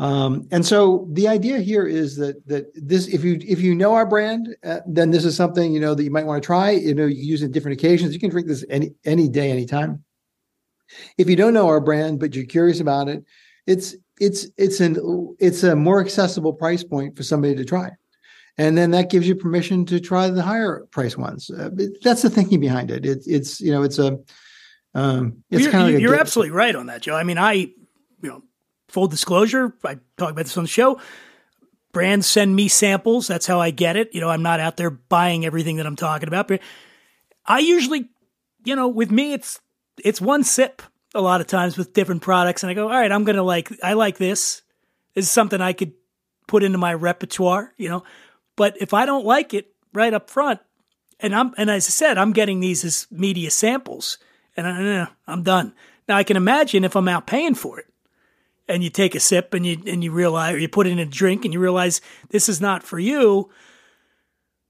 [0.04, 3.94] Um, and so the idea here is that that this, if you if you know
[3.94, 6.72] our brand, uh, then this is something you know that you might want to try.
[6.72, 8.14] You know, you use it in different occasions.
[8.14, 10.04] You can drink this any any day, anytime.
[11.18, 13.24] If you don't know our brand, but you're curious about it,
[13.66, 14.98] it's it's it's an
[15.40, 17.92] it's a more accessible price point for somebody to try,
[18.58, 21.50] and then that gives you permission to try the higher price ones.
[21.50, 21.70] Uh,
[22.02, 23.06] that's the thinking behind it.
[23.06, 23.24] it.
[23.26, 24.20] It's you know it's a
[24.96, 27.16] um, it's you're, kind of like you're absolutely right on that, Joe.
[27.16, 27.74] I mean, I you
[28.22, 28.44] know
[28.94, 31.02] full disclosure, I talk about this on the show.
[31.94, 33.28] Brands send me samples.
[33.28, 34.14] That's how I get it.
[34.14, 36.62] You know, I'm not out there buying everything that I'm talking about, but
[37.46, 38.10] I usually,
[38.64, 39.60] you know, with me, it's
[40.04, 40.82] it's one sip
[41.16, 42.64] a lot of times with different products.
[42.64, 44.62] And I go, all right, I'm going to like, I like this.
[45.14, 45.94] This is something I could
[46.48, 48.04] put into my repertoire, you know.
[48.56, 50.60] But if I don't like it right up front,
[51.20, 54.18] and I'm, and as I said, I'm getting these as media samples
[54.58, 55.74] and I, eh, I'm done.
[56.08, 57.86] Now I can imagine if I'm out paying for it
[58.68, 61.00] and you take a sip and you, and you realize, or you put it in
[61.00, 63.50] a drink and you realize this is not for you.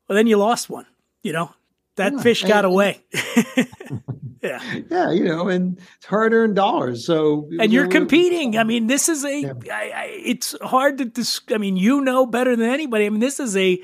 [0.08, 0.86] Well, then you lost one,
[1.22, 1.54] you know,
[1.96, 3.04] that Yeah, fish got and- away.
[4.42, 4.60] yeah.
[4.90, 7.06] yeah, you know, and it's hard earned dollars.
[7.06, 8.58] So and you're competing.
[8.58, 9.40] I mean, this is a.
[9.42, 9.54] Yeah.
[9.72, 11.06] I, I, it's hard to.
[11.06, 13.06] Dis- I mean, you know better than anybody.
[13.06, 13.82] I mean, this is a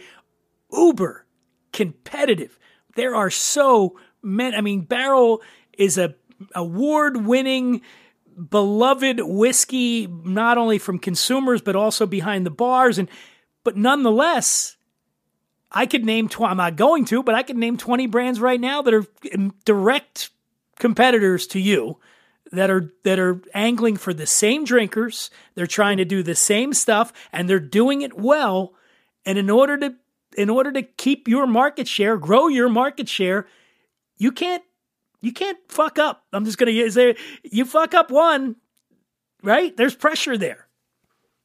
[0.71, 1.25] uber
[1.71, 2.57] competitive.
[2.95, 4.55] There are so many.
[4.55, 5.41] I mean, Barrell
[5.77, 6.15] is a
[6.55, 7.81] award winning,
[8.49, 12.97] beloved whiskey, not only from consumers but also behind the bars.
[12.97, 13.09] And
[13.63, 14.77] but nonetheless,
[15.71, 16.29] I could name.
[16.29, 19.05] Tw- I'm not going to, but I could name 20 brands right now that are
[19.35, 20.29] um, direct
[20.79, 21.97] competitors to you
[22.51, 25.29] that are that are angling for the same drinkers.
[25.55, 28.73] They're trying to do the same stuff and they're doing it well.
[29.25, 29.95] And in order to
[30.37, 33.47] in order to keep your market share, grow your market share,
[34.17, 34.63] you can't
[35.21, 36.23] you can't fuck up.
[36.33, 37.15] I'm just gonna use there.
[37.43, 38.55] You fuck up one,
[39.43, 39.75] right?
[39.75, 40.67] There's pressure there.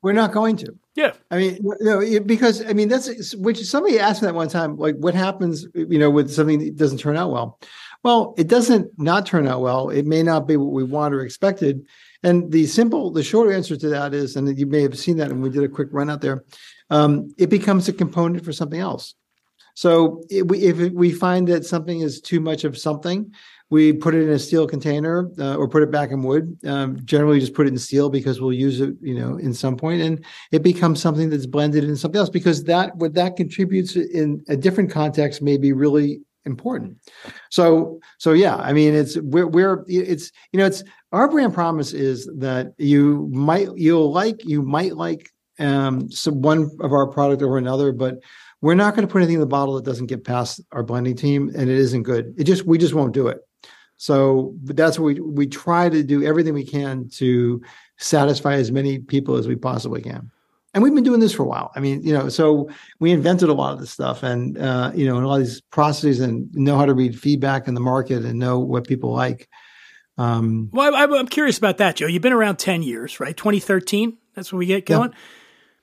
[0.02, 0.74] We're not going to.
[0.94, 1.12] Yeah.
[1.30, 4.76] I mean, you know, because I mean, that's which somebody asked me that one time,
[4.76, 7.58] like, what happens, you know, with something that doesn't turn out well?
[8.02, 9.88] Well, it doesn't not turn out well.
[9.88, 11.86] It may not be what we want or expected.
[12.22, 15.30] And the simple, the short answer to that is, and you may have seen that,
[15.30, 16.44] and we did a quick run out there.
[16.90, 19.14] Um, it becomes a component for something else.
[19.74, 23.32] So if we, if we find that something is too much of something,
[23.70, 26.58] we put it in a steel container uh, or put it back in wood.
[26.66, 29.76] Um, generally, just put it in steel because we'll use it, you know, in some
[29.76, 33.96] point, and it becomes something that's blended in something else because that what that contributes
[33.96, 36.98] in a different context may be really important.
[37.50, 41.92] So, so yeah, I mean, it's we're we're it's you know, it's our brand promise
[41.92, 47.42] is that you might you'll like you might like um some one of our product
[47.42, 48.18] over another, but
[48.60, 51.16] we're not going to put anything in the bottle that doesn't get past our blending
[51.16, 52.34] team, and it isn't good.
[52.38, 53.38] It just we just won't do it.
[53.96, 57.62] So, that's what we we try to do everything we can to
[57.98, 60.30] satisfy as many people as we possibly can.
[60.74, 61.70] And we've been doing this for a while.
[61.76, 65.06] I mean, you know, so we invented a lot of this stuff, and uh, you
[65.06, 67.80] know, and a lot of these processes, and know how to read feedback in the
[67.80, 69.48] market and know what people like.
[70.18, 72.06] Um, Well, I, I'm curious about that, Joe.
[72.06, 73.36] You've been around 10 years, right?
[73.36, 74.16] 2013.
[74.34, 74.96] That's when we get Yeah.
[74.96, 75.14] going.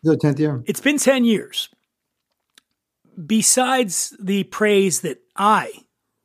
[0.04, 0.64] the tenth year.
[0.66, 1.70] It's been 10 years.
[3.26, 5.72] Besides the praise that I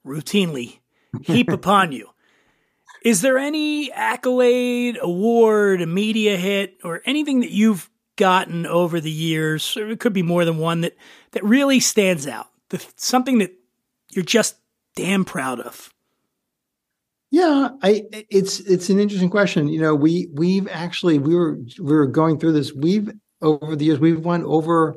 [0.04, 0.78] routinely
[1.22, 2.08] heap upon you,
[3.02, 9.10] is there any accolade, award, a media hit, or anything that you've gotten over the
[9.10, 10.96] years, it could be more than one, that,
[11.32, 12.48] that really stands out?
[12.70, 13.52] The, something that
[14.10, 14.56] you're just
[14.96, 15.92] damn proud of?
[17.30, 19.68] Yeah, I it's it's an interesting question.
[19.68, 22.72] You know, we we've actually we were we were going through this.
[22.72, 24.94] We've over the years we've won over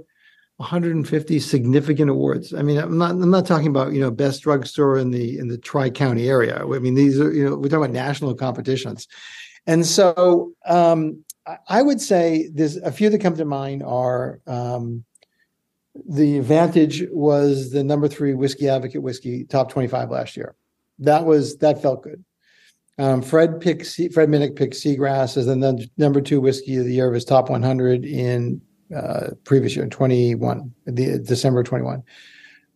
[0.60, 2.54] 150 significant awards.
[2.54, 5.48] I mean, I'm not I'm not talking about you know best drugstore in the in
[5.48, 6.62] the tri county area.
[6.64, 9.08] I mean, these are you know we're talking about national competitions,
[9.66, 11.24] and so um,
[11.70, 14.42] I- would say there's a few that come to mind are.
[14.48, 15.06] Um,
[16.08, 20.56] the advantage was the number three whiskey advocate whiskey top 25 last year
[21.00, 22.24] that was that felt good.
[22.98, 27.08] Um, Fred picked Fred Minnick picked Seagrass as the number two whiskey of the year
[27.08, 28.62] of his top 100 in
[28.96, 32.04] uh, previous year, in 21, the December 21.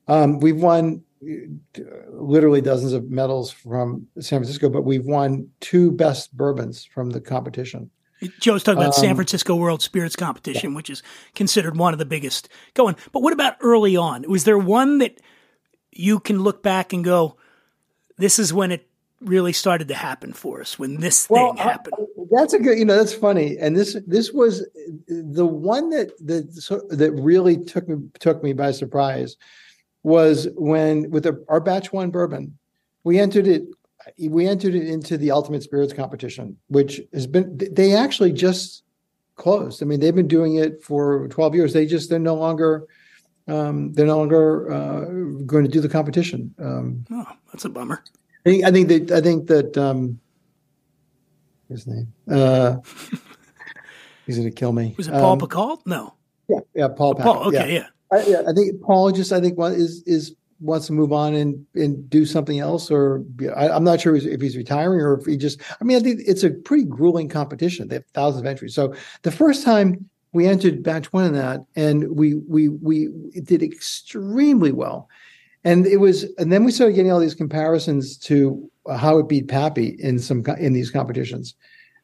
[0.08, 5.92] Um, we've won uh, literally dozens of medals from San Francisco, but we've won two
[5.92, 7.90] best bourbons from the competition.
[8.40, 11.04] Joe's talking about San Um, Francisco World Spirits Competition, which is
[11.36, 12.96] considered one of the biggest going.
[13.12, 14.24] But what about early on?
[14.30, 15.20] Was there one that
[15.92, 17.36] you can look back and go,
[18.18, 18.88] this is when it
[19.20, 21.96] really started to happen for us when this Well, thing I- happened.
[22.36, 23.58] That's a good, you know, that's funny.
[23.60, 24.68] And this this was
[25.08, 29.38] the one that that that really took me took me by surprise
[30.04, 32.58] was when with the, our batch one bourbon,
[33.04, 33.64] we entered it
[34.20, 38.84] we entered it into the ultimate spirits competition, which has been they actually just
[39.36, 39.82] closed.
[39.82, 41.74] I mean, they've been doing it for 12 years.
[41.74, 42.86] They just they're no longer
[43.48, 45.06] um, they're no longer uh,
[45.46, 46.54] going to do the competition.
[46.60, 48.04] Um, oh, that's a bummer.
[48.46, 50.20] I think I think that I think that um
[51.70, 52.14] his name.
[52.30, 52.78] Uh
[54.26, 54.94] he's gonna kill me.
[54.98, 55.80] Was it Paul Um, Pacult?
[55.86, 56.14] No.
[56.50, 57.16] Yeah, yeah, Paul.
[57.16, 57.48] Paul.
[57.48, 57.88] Okay, yeah.
[58.12, 61.66] I, yeah, I think Paul just I think is is wants to move on and
[61.76, 63.24] and do something else, or
[63.56, 65.62] I, I'm not sure if he's retiring or if he just.
[65.80, 67.88] I mean, I think it's a pretty grueling competition.
[67.88, 68.76] They have thousands of entries.
[68.76, 68.94] So
[69.24, 73.10] the first time we entered batch one in that, and we we we
[73.44, 75.10] did extremely well.
[75.64, 79.48] And it was, and then we started getting all these comparisons to how it beat
[79.48, 81.56] Pappy in some in these competitions,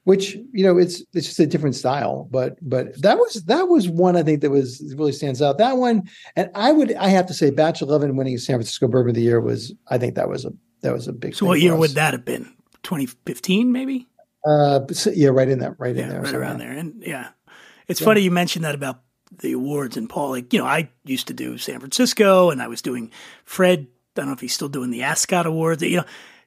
[0.05, 2.27] which you know it's it's just a different style.
[2.31, 5.57] But but that was that was one I think that was really stands out.
[5.57, 9.09] That one, and I would I have to say, Batch Eleven winning San Francisco Bourbon
[9.09, 11.35] of the Year was I think that was a that was a big.
[11.35, 12.45] So what year would that have been?
[12.83, 14.07] 2015, maybe?
[14.47, 16.71] Uh, so- yeah, right in there, right in there, right around there.
[16.71, 17.29] And yeah,
[17.89, 19.01] it's funny you mentioned that about
[19.31, 20.31] the awards and Paul.
[20.31, 23.11] Like, you know, I used to do San Francisco and I was doing
[23.45, 23.87] Fred.
[24.15, 26.05] I don't know if he's still doing the Ascot Awards, you know,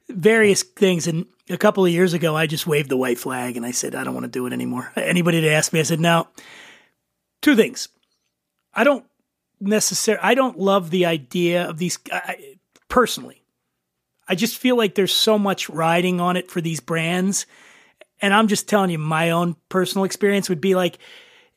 [0.09, 1.07] various things.
[1.07, 3.95] And a couple of years ago, I just waved the white flag and I said,
[3.95, 4.93] I don't want to do it anymore.
[4.97, 6.29] Anybody that asked me, I said, no.
[7.41, 7.89] Two things.
[8.75, 9.05] I don't
[9.61, 12.57] necessarily, I don't love the idea of these, I,
[12.89, 13.43] personally.
[14.29, 17.47] I just feel like there's so much riding on it for these brands
[18.23, 20.99] and I'm just telling you, my own personal experience would be like,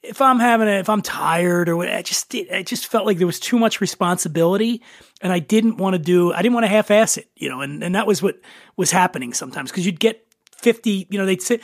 [0.08, 3.18] if I'm having a, if I'm tired or what, I just, I just felt like
[3.18, 4.82] there was too much responsibility,
[5.22, 7.84] and I didn't want to do, I didn't want to half-ass it, you know, and
[7.84, 8.40] and that was what
[8.78, 10.26] was happening sometimes because you'd get
[10.58, 11.62] fifty, you know, they'd sit,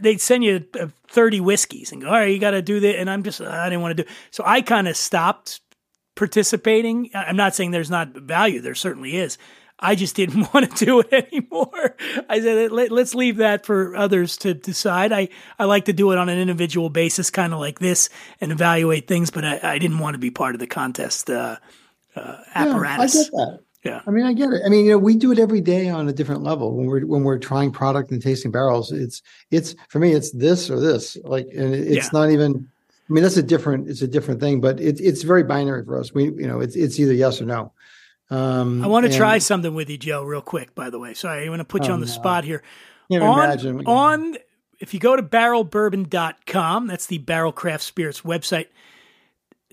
[0.00, 2.98] they'd send you uh, thirty whiskeys and go, all right, you got to do that,
[2.98, 5.60] and I'm just, I didn't want to do, so I kind of stopped
[6.14, 7.10] participating.
[7.14, 9.38] I'm not saying there's not value, there certainly is.
[9.78, 11.96] I just didn't want to do it anymore.
[12.28, 15.12] I said, Let, let's leave that for others to decide.
[15.12, 18.08] I, I like to do it on an individual basis, kind of like this,
[18.40, 21.56] and evaluate things, but I, I didn't want to be part of the contest uh,
[22.14, 23.14] uh, apparatus.
[23.14, 23.60] Yeah, I get that.
[23.84, 24.00] Yeah.
[24.04, 24.62] I mean, I get it.
[24.66, 27.06] I mean, you know, we do it every day on a different level when we're
[27.06, 28.90] when we're trying product and tasting barrels.
[28.90, 29.22] It's
[29.52, 31.16] it's for me, it's this or this.
[31.22, 32.10] Like, and it's Yeah.
[32.12, 32.68] not even.
[33.08, 33.88] I mean, that's a different.
[33.88, 36.12] It's a different thing, but it, it's very binary for us.
[36.12, 37.72] We, you know, it's it's either yes or no.
[38.30, 41.14] Um, I want to and try something with you, Joe, real quick, by the way.
[41.14, 42.12] Sorry, I want to put you Oh, on the no.
[42.12, 42.62] spot here.
[43.10, 43.86] Can't on, imagine.
[43.86, 44.36] on
[44.80, 48.66] if you go to barrellbourbon.com, that's the Barrell Craft Spirits website.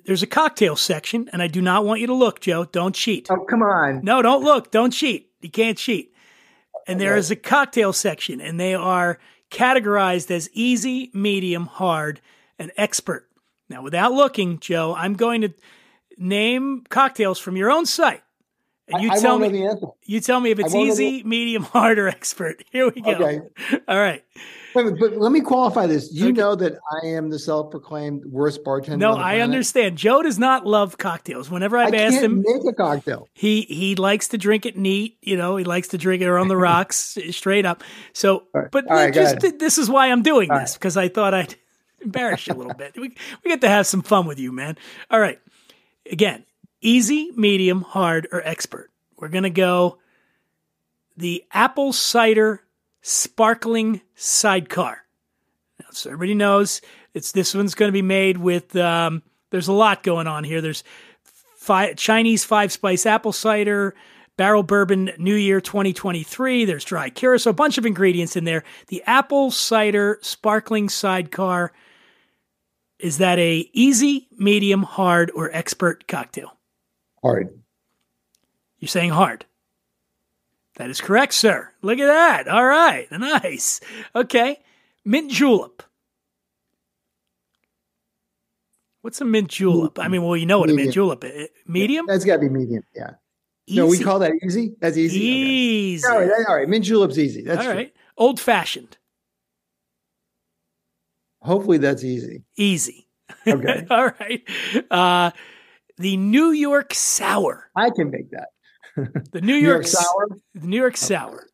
[0.05, 2.65] There's a cocktail section, and I do not want you to look, Joe.
[2.65, 3.27] Don't cheat.
[3.31, 4.01] Oh, come on.
[4.03, 4.69] No, don't look.
[4.69, 5.31] Don't cheat.
[5.41, 6.13] You can't cheat.
[6.87, 9.17] And there is a cocktail section, and they are
[9.49, 12.19] categorized as easy, medium, hard,
[12.59, 13.29] and expert.
[13.69, 15.53] Now, without looking, Joe, I'm going to
[16.17, 18.21] name cocktails from your own site.
[18.87, 21.63] And you I, I tell won't me the you tell me if it's easy, medium,
[21.73, 22.63] hard, or expert.
[22.71, 23.11] Here we go.
[23.11, 23.39] Okay.
[23.87, 24.23] All right.
[24.75, 26.11] Wait, but, let me qualify this.
[26.11, 26.33] You Okay.
[26.33, 26.73] know that
[27.03, 28.97] I am the self-proclaimed worst bartender?
[28.97, 29.97] No, the I understand.
[29.99, 31.49] Joe does not love cocktails.
[31.49, 33.29] Whenever I I've asked can't him, make a cocktail.
[33.33, 35.17] he he likes to drink it neat.
[35.21, 37.83] You know, he likes to drink it on the rocks, straight up.
[38.13, 38.69] So, right.
[38.71, 41.55] but right, just this is why I'm doing All this because I thought I'd
[42.01, 42.95] embarrass you a little bit.
[42.97, 44.77] We we get to have some fun with you, man.
[45.11, 45.39] All right.
[46.11, 46.43] Again,
[46.83, 48.91] easy, medium, hard, or expert.
[49.17, 49.99] We're gonna go
[51.17, 52.63] the apple cider
[53.01, 55.03] sparkling sidecar.
[55.79, 56.81] Now, so everybody knows
[57.13, 58.75] it's this one's going to be made with.
[58.75, 59.21] Um,
[59.51, 60.61] there's a lot going on here.
[60.61, 60.83] There's
[61.55, 63.93] fi Chinese five spice apple cider,
[64.37, 66.65] Barrell bourbon New Year 2023.
[66.65, 68.63] There's dry curacao, a bunch of ingredients in there.
[68.87, 71.71] The apple cider sparkling sidecar.
[72.99, 76.57] Is that a easy, medium, hard, or expert cocktail?
[77.23, 77.49] Hard.
[78.79, 79.45] You're saying hard.
[80.75, 81.69] That is correct, sir.
[81.81, 82.47] Look at that.
[82.47, 83.07] All right.
[83.11, 83.79] Nice.
[84.15, 84.59] Okay.
[85.05, 85.81] Mint julep.
[89.01, 89.99] What's a mint julep?
[89.99, 91.49] I mean, well, you know what a mint julep is.
[91.67, 92.05] Medium?
[92.07, 92.83] That's got to be medium.
[92.95, 93.11] Yeah.
[93.69, 94.75] No, we call that easy.
[94.81, 95.17] That's easy.
[95.17, 95.25] Okay.
[95.25, 96.07] Easy.
[96.07, 96.67] All, right, all right.
[96.67, 97.43] Mint julep's easy.
[97.43, 97.73] That's All true.
[97.73, 97.93] right.
[98.17, 98.97] Old fashioned.
[101.41, 102.43] Hopefully that's easy.
[102.57, 103.07] Easy.
[103.47, 103.85] Okay.
[103.89, 104.43] All right.
[104.91, 105.31] Uh,
[105.97, 107.69] the New York sour.
[107.75, 108.49] I can make that.
[109.31, 111.47] The New, New York, York sour, The New York sour.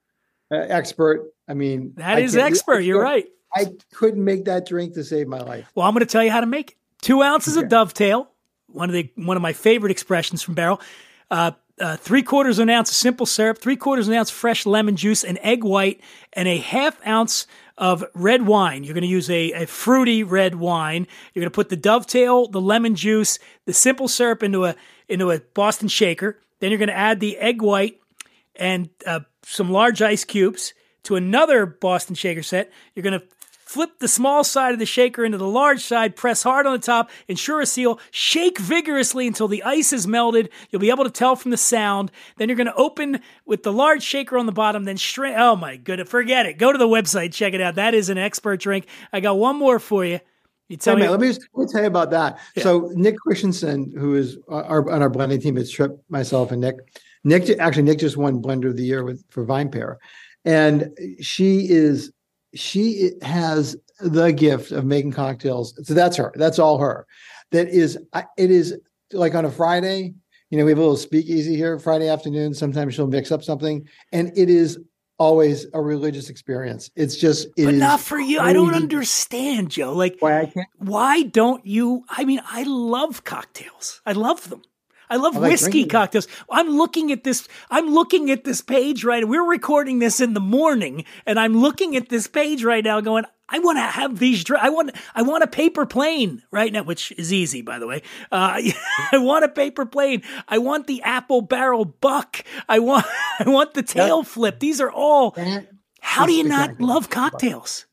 [0.52, 1.32] uh, expert.
[1.48, 2.80] I mean, That I is expert.
[2.80, 3.26] You're right.
[3.56, 5.72] I couldn't make that drink to save my life.
[5.74, 6.76] Well, I'm going to tell you how to make it.
[7.02, 8.30] Two ounces of dovetail,
[8.68, 10.82] one of the one of my favorite expressions from Barrell.
[11.32, 14.30] Uh, uh, three quarters of an ounce of simple syrup, three quarters of an ounce
[14.30, 16.02] fresh lemon juice, an egg white,
[16.34, 17.48] and a half ounce
[17.80, 18.84] of red wine.
[18.84, 21.08] You're going to use a, a fruity red wine.
[21.34, 24.76] You're going to put the dovetail, the lemon juice, the simple syrup into a
[25.08, 26.40] into a Boston shaker.
[26.60, 28.00] Then you're going to add the egg white
[28.56, 30.74] and uh, some large ice cubes
[31.04, 32.70] to another Boston shaker set.
[32.94, 33.26] You're going to
[33.70, 36.80] Flip the small side of the shaker into the large side, press hard on the
[36.80, 40.50] top, ensure a seal, shake vigorously until the ice is melted.
[40.72, 42.10] You'll be able to tell from the sound.
[42.38, 45.36] Then you're going to open with the large shaker on the bottom, then straight.
[45.38, 46.58] Oh my goodness, forget it.
[46.58, 47.76] Go to the website, check it out.
[47.76, 48.88] That is an expert drink.
[49.14, 50.20] I got one more for you.
[50.68, 51.02] You tell a me.
[51.02, 52.40] minute, let me just let me tell you about that.
[52.56, 52.64] Yeah.
[52.64, 56.78] So Nick Christensen, who is our, on our blending team, it's Tripp, myself, and Nick.
[57.24, 59.98] Nick actually Nick just won Blender of the Year with for VinePair,
[60.44, 60.90] and
[61.22, 62.12] she is
[62.56, 65.74] she has the gift of making cocktails.
[65.86, 66.32] So that's her.
[66.36, 67.06] That's all her.
[67.52, 67.97] That is,
[68.38, 68.78] it is
[69.12, 70.14] like on a Friday.
[70.50, 72.54] You know, we have a little speakeasy here Friday afternoon.
[72.54, 74.80] Sometimes she'll mix up something, and it is
[75.20, 76.89] always a religious experience.
[76.95, 78.39] It's just it but not for you.
[78.39, 79.93] I don't understand, Joe.
[79.93, 82.04] Like, Why I can't why don't you?
[82.10, 84.02] I mean, I love cocktails.
[84.06, 84.64] I love them.
[85.10, 86.28] I love I like whiskey drinking cocktails.
[86.51, 87.47] I'm looking at this.
[87.70, 89.28] I'm looking at this page right.
[89.28, 93.26] We're recording this in the morning, and I'm looking at this page right now, going,
[93.49, 94.43] "I want to have these.
[94.43, 94.91] Dr- I want.
[95.16, 98.03] I want a paper plane right now, which is easy, by the way.
[98.32, 98.62] Uh,
[99.12, 100.22] I want a paper plane.
[100.47, 102.43] I want the apple barrel buck.
[102.68, 103.05] I want.
[103.39, 104.60] I want the tail flip.
[104.60, 105.36] These are all.
[106.01, 107.86] How do you not love what I'm talking cocktails?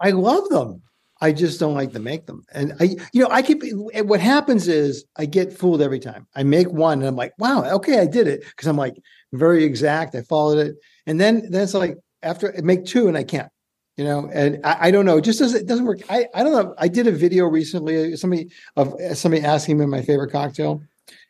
[0.00, 0.82] I love them.
[1.20, 2.44] I just don't like to make them.
[2.52, 6.26] And I, you know, I keep what happens is I get fooled every time.
[6.34, 8.44] I make one and I'm like, wow, okay, I did it.
[8.56, 8.96] Cause I'm like
[9.32, 10.14] very exact.
[10.14, 10.76] I followed it.
[11.06, 13.50] And then then it's like after I make two and I can't,
[13.96, 16.00] you know, and I, I don't know, it just doesn't it doesn't work.
[16.08, 16.74] I, I don't know.
[16.78, 20.82] I did a video recently, somebody of somebody asking me my favorite cocktail.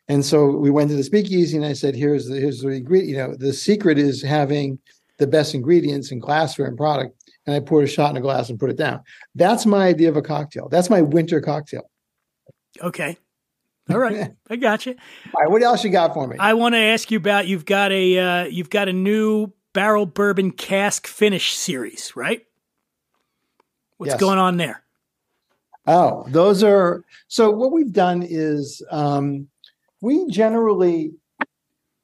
[0.09, 3.11] And so we went to the speakeasy and I said, here's the here's the ingredient.
[3.11, 4.79] You know, the secret is having
[5.19, 7.20] the best ingredients in glassware and product.
[7.51, 9.01] And I poured a shot in a glass and put it down.
[9.35, 10.69] That's my idea of a cocktail.
[10.69, 11.91] That's my winter cocktail.
[12.81, 13.17] Okay.
[13.91, 14.95] All right, I got you.
[15.35, 16.37] All right, what else you got for me?
[16.39, 20.07] I want to ask you about you've got a uh, you've got a new Barrell
[20.07, 22.43] bourbon cask finish series, right?
[23.97, 24.21] What's Yes.
[24.21, 24.85] going on there?
[25.89, 27.51] Oh, those are so.
[27.51, 29.49] What we've done is um,
[30.01, 31.11] we generally,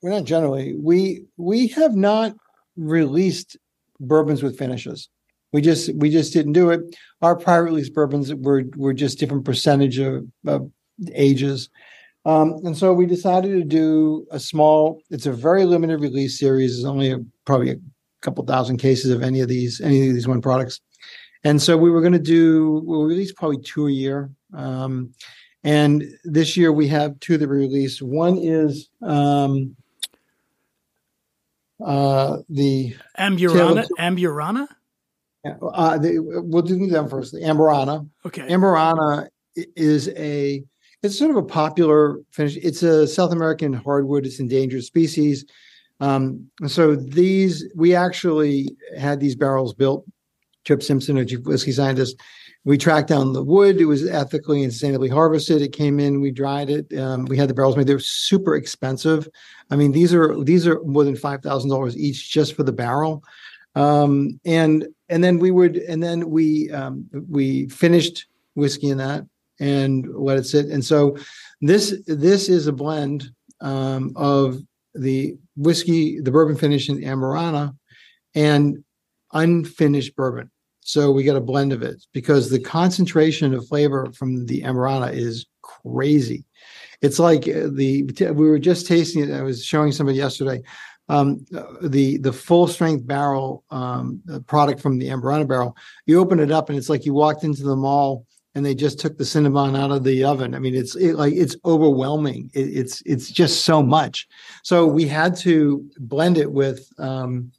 [0.03, 2.35] we're not generally, we we have not
[2.77, 3.57] released
[4.01, 5.09] bourbons with finishes.
[5.57, 6.81] We just we just didn't do it.
[7.23, 10.71] Our private release bourbons were were just different percentage of, of
[11.15, 11.71] ages.
[12.27, 15.01] Um, and so we decided to do a small.
[15.09, 16.75] It's a very limited release series.
[16.75, 17.77] There's only a, probably a
[18.21, 20.83] couple thousand cases of any of these any of these one products.
[21.43, 24.31] And so we were going to do, we'll release probably two a year.
[24.53, 25.13] Um,
[25.65, 28.03] and this year we have two that we released.
[28.03, 29.77] One is um,
[31.83, 34.67] uh, the, Amburana, Amburana.
[35.63, 37.33] Uh, the, we'll do them first.
[37.33, 38.09] The Amburana.
[38.25, 40.63] Okay, Amburana is a,
[41.03, 42.57] it's sort of a popular finish.
[42.57, 44.27] It's a South American hardwood.
[44.27, 45.45] It's endangered species.
[46.01, 50.05] Um, so these, we actually had these barrels built.
[50.65, 52.21] Tripp Stimson, a chief whiskey scientist,
[52.65, 53.81] we tracked down the wood.
[53.81, 55.63] It was ethically and sustainably harvested.
[55.63, 56.93] It came in, we dried it.
[56.99, 57.87] Um, we had the barrels made.
[57.87, 59.29] They're super expensive.
[59.71, 62.73] I mean, these are these are more than five thousand dollars each just for the
[62.73, 63.23] barrel.
[63.77, 69.25] Um, and and then we would and then we um, we finished whiskey in that
[69.61, 70.67] and let it sit.
[70.67, 71.17] And so
[71.61, 73.31] this this is a blend
[73.61, 74.59] um, of
[74.95, 77.77] the whiskey, the bourbon finish in Amburana,
[78.35, 78.83] and
[79.33, 80.51] unfinished bourbon.
[80.81, 85.13] So we got a blend of it because the concentration of flavor from the Amburana
[85.13, 86.45] is crazy.
[87.03, 89.35] It's like uh, the we were just tasting it.
[89.35, 90.63] I was showing somebody yesterday.
[91.09, 91.47] Um,
[91.83, 95.77] the the full strength barrel um, product from the Amburana barrel.
[96.07, 98.27] You open it up and it's like you walked into the mall
[98.57, 100.55] and they just took the cinnamon out of the oven.
[100.55, 102.51] I mean, it's it, like it's overwhelming.
[102.55, 104.27] It, it's it's just so much.
[104.63, 107.53] So we had to blend it with um,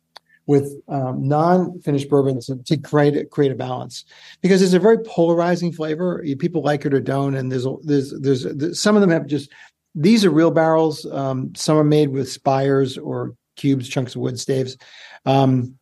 [0.48, 4.06] with um, non-finished bourbons to create a, create a balance
[4.42, 6.26] because it's a very polarizing flavor.
[6.40, 9.52] People like it or don't, and there's there's there's, there's some of them have just
[10.00, 11.06] these are real barrels.
[11.06, 14.78] Um, some are made with spires or cubes, chunks of wood staves,
[15.26, 15.78] um,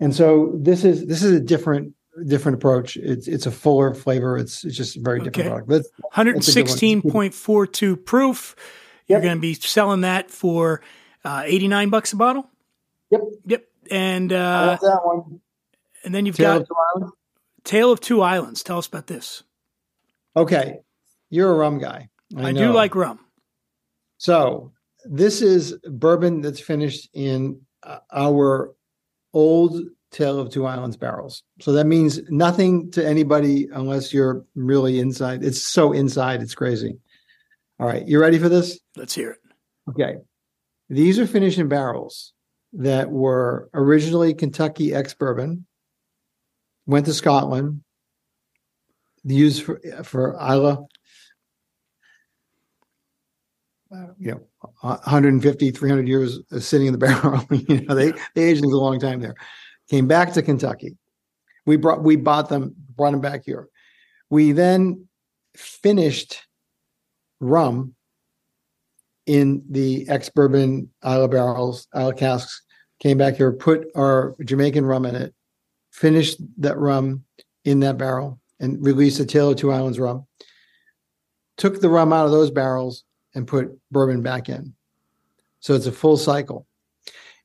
[0.00, 1.94] and so this is this is a different
[2.26, 2.96] different approach.
[2.96, 4.36] It's it's a fuller flavor.
[4.36, 5.48] It's it's just a very different Okay.
[5.48, 5.68] product.
[5.68, 6.68] But hundred that's a good one.
[6.68, 8.56] sixteen point four two proof.
[9.06, 9.24] You're Yep.
[9.24, 10.82] going to be selling that for
[11.24, 12.48] uh, eighty nine bucks a bottle.
[13.10, 13.20] Yep.
[13.46, 13.64] Yep.
[13.90, 15.40] And I uh, that one.
[16.04, 17.12] and then you've Tail got of
[17.64, 18.62] Tale of Two Islands.
[18.62, 19.42] Tell us about this.
[20.36, 20.78] Okay,
[21.28, 22.08] you're a rum guy.
[22.36, 22.68] I, know.
[22.68, 23.18] do like rum.
[24.20, 24.70] So
[25.06, 28.74] this is bourbon that's finished in uh, our
[29.32, 31.42] old Tale of Two Islands barrels.
[31.62, 35.42] So that means nothing to anybody unless you're really inside.
[35.42, 36.98] It's so inside, it's crazy.
[37.78, 38.78] All right, you ready for this?
[38.94, 39.38] Let's hear it.
[39.88, 40.16] Okay.
[40.90, 42.34] These are finished in barrels
[42.74, 45.64] that were originally Kentucky ex bourbon,
[46.84, 47.80] went to Scotland,
[49.24, 50.76] used for, for Islay, uh,
[54.18, 54.40] you know,
[54.80, 57.44] 150, 300 years sitting in the barrel.
[57.50, 59.34] you know, they, they aged a long time there.
[59.88, 60.96] Came back to Kentucky.
[61.66, 63.68] We brought, we bought them, brought them back here.
[64.28, 65.08] We then
[65.56, 66.46] finished
[67.40, 67.94] rum
[69.26, 72.62] in the ex bourbon Islay barrels, Islay casks,
[73.00, 75.34] came back here, put our Jamaican rum in it,
[75.90, 77.24] finished that rum
[77.64, 80.26] in that barrel, and released a Tale of Two Islands rum.
[81.56, 84.74] Took the rum out of those barrels and put bourbon back in.
[85.60, 86.66] So it's a full cycle.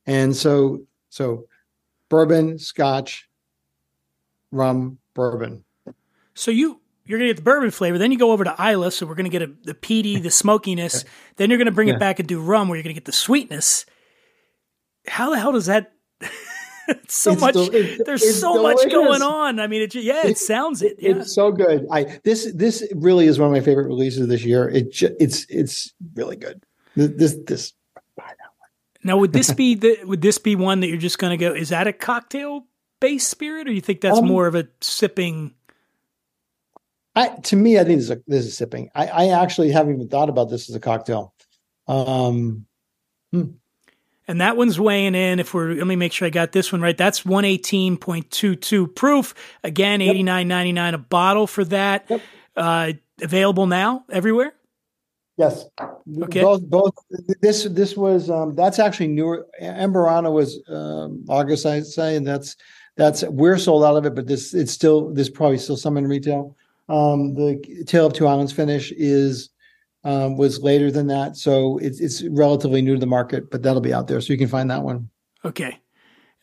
[0.06, 0.80] And so,
[1.10, 1.46] so
[2.08, 3.28] bourbon, scotch,
[4.52, 5.64] rum, bourbon.
[6.34, 9.06] So you you're gonna get the bourbon flavor, then you go over to Islay, so
[9.06, 11.04] we're gonna get a, the peaty, the smokiness.
[11.36, 11.94] Then you're gonna bring Yeah.
[11.94, 13.86] it back and do rum, where you're gonna get the sweetness.
[15.06, 15.92] How the hell does that?
[17.02, 17.54] it's so It's much.
[17.54, 19.58] there's it's so much going on.
[19.60, 20.96] I mean, it yeah, it It's- sounds it.
[20.98, 21.16] Yeah.
[21.16, 21.86] It's so good.
[21.90, 24.68] I this this really is one of my favorite releases this year.
[24.68, 26.62] It it's it's really good.
[26.94, 27.72] This this,
[29.04, 31.52] Now, would this be the would this be one that you're just going to go?
[31.54, 32.66] Is that a cocktail
[33.00, 35.52] based spirit, or you think that's Um, more of a sipping?
[37.14, 38.90] I to me I think this is a, this is sipping.
[38.94, 41.34] I I actually haven't even thought about this as a cocktail.
[41.88, 42.66] Um
[44.28, 45.38] And that one's weighing in.
[45.38, 46.96] If we're let me make sure I got this one right.
[46.98, 49.34] That's one eighteen point two two proof.
[49.62, 52.06] Again, ninety nine a bottle for that.
[52.08, 52.22] Yep.
[52.56, 54.52] Uh, available now everywhere.
[55.36, 55.66] yes.
[56.22, 56.40] Okay.
[56.40, 56.94] Both both
[57.40, 62.56] this this was um that's actually newer Amburana was um August I'd say and that's
[62.96, 66.06] that's we're sold out of it but this it's still there's probably still some in
[66.06, 66.56] retail.
[66.88, 69.50] Um the Tale of Two Islands finish is
[70.06, 73.80] um was later than that so it's it's relatively new to the market but that'll
[73.82, 75.08] be out there so you can find that one.
[75.44, 75.78] Okay.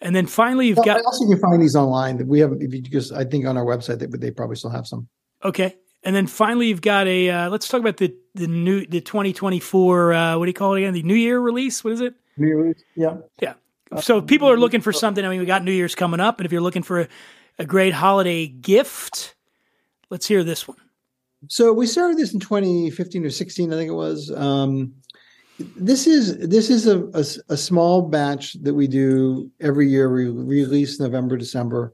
[0.01, 2.27] And then finally, you've Well, got also you can find these online.
[2.27, 4.85] We have if you just I think on our website they they probably still have
[4.85, 5.07] some.
[5.43, 5.77] okay.
[6.05, 7.29] And then finally, you've got a.
[7.29, 10.11] Uh, let's talk about the the new the twenty twenty four.
[10.13, 10.93] Uh, what do you call it again?
[10.93, 11.81] The New Year release.
[11.81, 12.13] What is it?
[12.35, 12.83] New Year release.
[12.97, 13.17] Yeah.
[13.41, 13.53] Yeah.
[14.01, 16.39] So if people are looking for something, I mean, we got New Year's coming up,
[16.39, 17.07] and if you're looking for a,
[17.59, 19.35] a great holiday gift,
[20.09, 20.75] let's hear this one.
[21.47, 24.31] So we started this in 2015 or 16, I think it was.
[24.35, 24.93] Um,
[25.59, 30.11] this is this is a, a a small batch that we do every year.
[30.11, 31.93] We release November, December,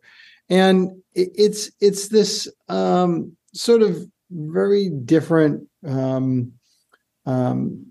[0.49, 5.67] and it, it's it's this um, sort of very different.
[5.85, 6.53] Um,
[7.25, 7.87] um,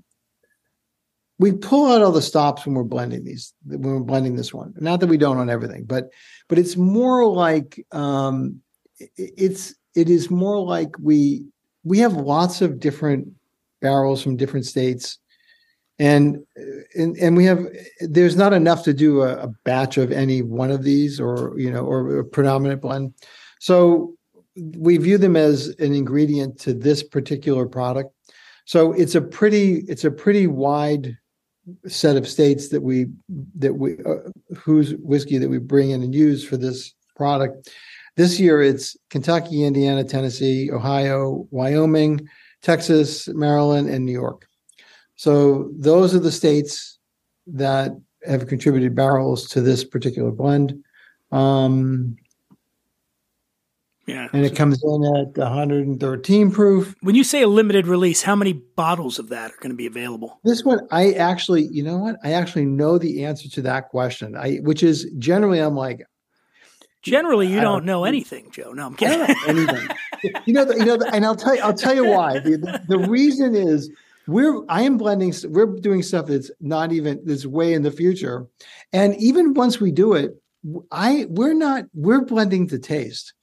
[1.39, 4.73] we pull out all the stops when we're blending these when we're blending this one.
[4.79, 6.09] Not that we don't on everything, but
[6.49, 8.63] but it's more like um,
[8.99, 11.45] it- it's it is more like we
[11.83, 13.29] we have lots of different
[13.81, 15.19] barrels from different states.
[15.99, 16.39] And
[16.95, 17.67] and and we have
[18.01, 21.73] there's not enough to do a, a batch of any one of these or you
[21.73, 23.15] know or a predominant blend.
[23.59, 24.15] So
[24.77, 28.11] we view them as an ingredient to this particular product.
[28.65, 31.19] So it's a pretty it's a pretty wide
[31.89, 33.07] set of states that we
[33.57, 37.71] that we uh, whose whiskey that we bring in and use for this product
[38.19, 42.29] this year it's Kentucky, Indiana, Tennessee, Ohio, Wyoming,
[42.63, 44.49] Texas, Maryland, and New York.
[45.15, 46.99] So those are the states
[47.47, 47.93] that
[48.27, 50.83] have contributed barrels to this particular blend.
[51.31, 52.17] Um,
[54.07, 54.29] Yeah.
[54.33, 56.97] and it comes in at 113 proof.
[57.03, 59.87] When you say a limited release, how many bottles of that are going to be
[59.87, 60.41] available?
[60.43, 62.17] This one, I actually, you know what?
[62.25, 64.35] I actually know the answer to that question.
[64.35, 66.03] I, which is generally, I'm like,
[67.11, 68.73] Generally, you don't don't- know anything, Joe.
[68.73, 69.35] No, I'm kidding.
[69.47, 69.89] anything.
[70.47, 72.39] you know, the, you know, the, and I'll tell you, I'll tell you why.
[72.39, 73.91] The, the, reason is
[74.27, 75.33] we're I am blending.
[75.49, 78.47] We're doing stuff that's not even that's way in the future,
[78.93, 80.41] and even once we do it,
[80.91, 83.35] I we're not we're blending to taste.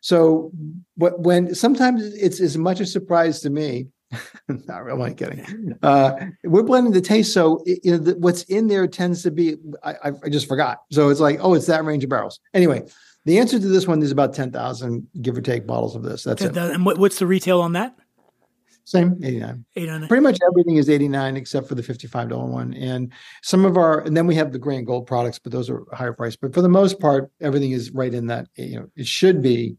[0.00, 0.50] So,
[0.96, 3.88] what when sometimes it's as much a surprise to me.
[4.48, 5.74] not really kidding.
[5.82, 9.30] Uh, we're blending the taste, so it, you know the, what's in there tends to
[9.30, 9.56] be.
[9.82, 10.82] I, I just forgot.
[10.90, 12.38] So it's like, oh, it's that range of barrels.
[12.52, 12.82] Anyway,
[13.24, 16.24] the answer to this one is about 10,000, give or take, bottles of this.
[16.24, 16.56] That's it.
[16.56, 17.96] and what, what's the retail on that?
[18.84, 19.64] Same, 89.
[19.76, 20.08] Eight on it.
[20.08, 22.74] Pretty much everything is 89 except for the $55 one.
[22.74, 23.12] And
[23.42, 25.84] some of our, and then we have the gray and gold products, but those are
[25.92, 26.34] higher price.
[26.34, 29.76] But for the most part, everything is right in that, you know, it should be,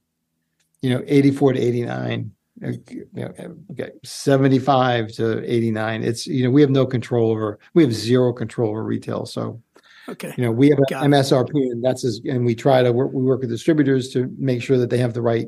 [0.81, 2.31] you know, 84 to 89
[2.63, 3.33] uh, you know,
[3.71, 6.03] okay, 75 to 89.
[6.03, 9.25] It's, you know, we have no control over, we have zero control over retail.
[9.25, 9.61] So,
[10.09, 10.33] Okay.
[10.37, 11.17] you know, we have Got an it.
[11.17, 14.61] MSRP and that's, as, and we try to work, we work with distributors to make
[14.61, 15.47] sure that they have the right,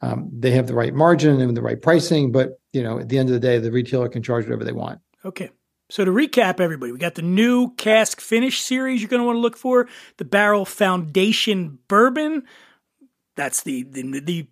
[0.00, 2.32] um, they have the right margin and the right pricing.
[2.32, 4.72] But, you know, at the end of the day, the retailer can charge whatever they
[4.72, 5.00] want.
[5.24, 5.50] Okay.
[5.88, 9.36] So to recap, everybody, we got the new cask finish series you're going to want
[9.36, 9.88] to look for.
[10.16, 12.42] The Barrell Foundation Bourbon.
[13.36, 14.48] That's the the the,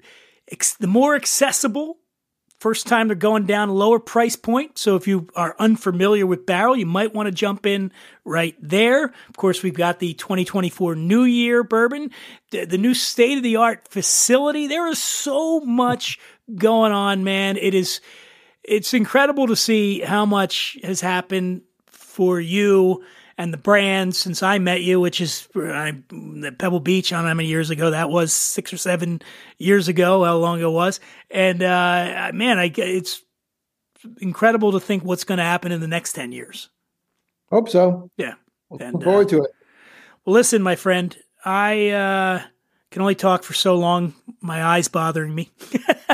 [0.79, 1.99] the more accessible.
[2.65, 4.79] First time they're going down a lower price point.
[4.79, 7.93] So if you are unfamiliar with Barrell, you might want to jump in
[8.25, 9.05] right there.
[9.05, 12.11] Of course, we've got the 2024 New Year bourbon,
[12.53, 14.67] the, the new state of the art facility.
[14.67, 16.19] There is so much
[16.55, 17.59] going on, man.
[17.59, 18.01] It is
[18.63, 23.05] it's incredible to see how much has happened for you
[23.37, 25.97] and the brand since I met you, which is I,
[26.59, 27.13] Pebble Beach.
[27.13, 29.23] I don't know how many years ago that was, six or seven
[29.59, 31.01] years ago, how long it was.
[31.31, 33.23] And uh, man, I, it's
[34.21, 36.71] incredible to think what's going to happen in the next 10 years.
[37.51, 38.11] Hope so.
[38.17, 38.35] Yeah.
[38.71, 39.51] Looking And, forward uh, to it.
[40.25, 42.43] Well, listen, my friend, I uh,
[42.91, 44.15] can only talk for so long.
[44.41, 45.51] My eyes bothering me.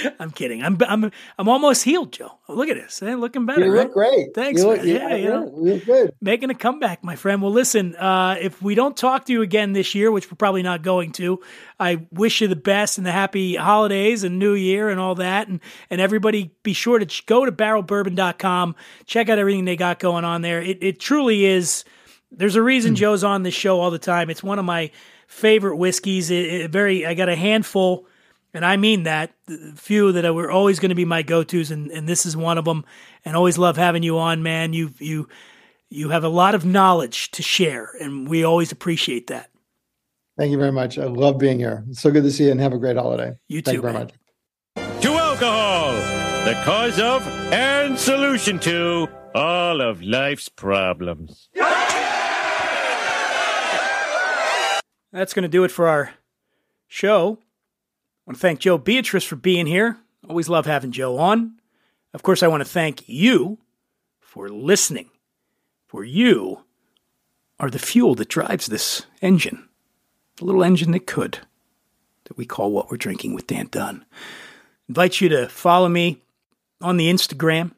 [0.18, 0.62] I'm kidding.
[0.62, 2.38] I'm I'm I'm almost healed, Joe.
[2.48, 3.02] Look at this.
[3.02, 3.64] Eh, looking better.
[3.64, 3.84] You right?
[3.84, 4.34] look great.
[4.34, 4.82] Thanks, You look.
[4.82, 5.44] Yeah, you know.
[5.44, 6.14] you look good.
[6.20, 7.42] making a comeback, my friend.
[7.42, 10.62] Well, listen, uh, if we don't talk to you again this year, which we're probably
[10.62, 11.40] not going to,
[11.78, 15.48] I wish you the best and the happy holidays and New Year and all that.
[15.48, 18.76] And and everybody, be sure to go to barrellbourbon.com,
[19.06, 20.60] check out everything they got going on there.
[20.60, 21.84] It it truly is.
[22.30, 24.30] There's a reason Joe's on this show all the time.
[24.30, 24.90] It's one of my
[25.26, 26.30] favorite whiskeys.
[26.30, 27.04] It, it very.
[27.04, 28.06] I got a handful.
[28.54, 31.90] And I mean that the few that were always going to be my go-tos, and,
[31.90, 32.84] and this is one of them.
[33.24, 34.72] And always love having you on, man.
[34.72, 35.28] You you
[35.88, 39.50] you have a lot of knowledge to share, and we always appreciate that.
[40.38, 40.98] Thank you very much.
[40.98, 41.84] I love being here.
[41.90, 43.36] It's so good to see you and have a great holiday.
[43.48, 44.10] You Thank too, you very man.
[44.76, 45.02] much.
[45.02, 45.92] to alcohol,
[46.44, 51.48] the cause of and solution to all of life's problems.
[55.12, 56.14] That's going to do it for our
[56.88, 57.38] show.
[58.24, 59.98] I want to thank Joe Beatrice for being here.
[60.28, 61.58] Always love having Joe on.
[62.14, 63.58] Of course, I want to thank you
[64.20, 65.10] for listening.
[65.88, 66.64] For you
[67.58, 69.68] are the fuel that drives this engine,
[70.36, 71.40] the little engine that could,
[72.24, 74.04] that we call what we're drinking with Dan Dunn.
[74.88, 76.22] Invite you to follow me
[76.80, 77.72] on the Instagram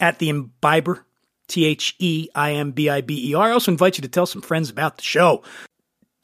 [0.00, 1.04] at the Imbiber,
[1.48, 3.48] T H E I M B I B E R.
[3.48, 5.42] I also invite you to tell some friends about the show.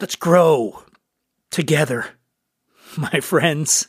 [0.00, 0.82] Let's grow
[1.50, 2.06] together,
[2.96, 3.88] my friends.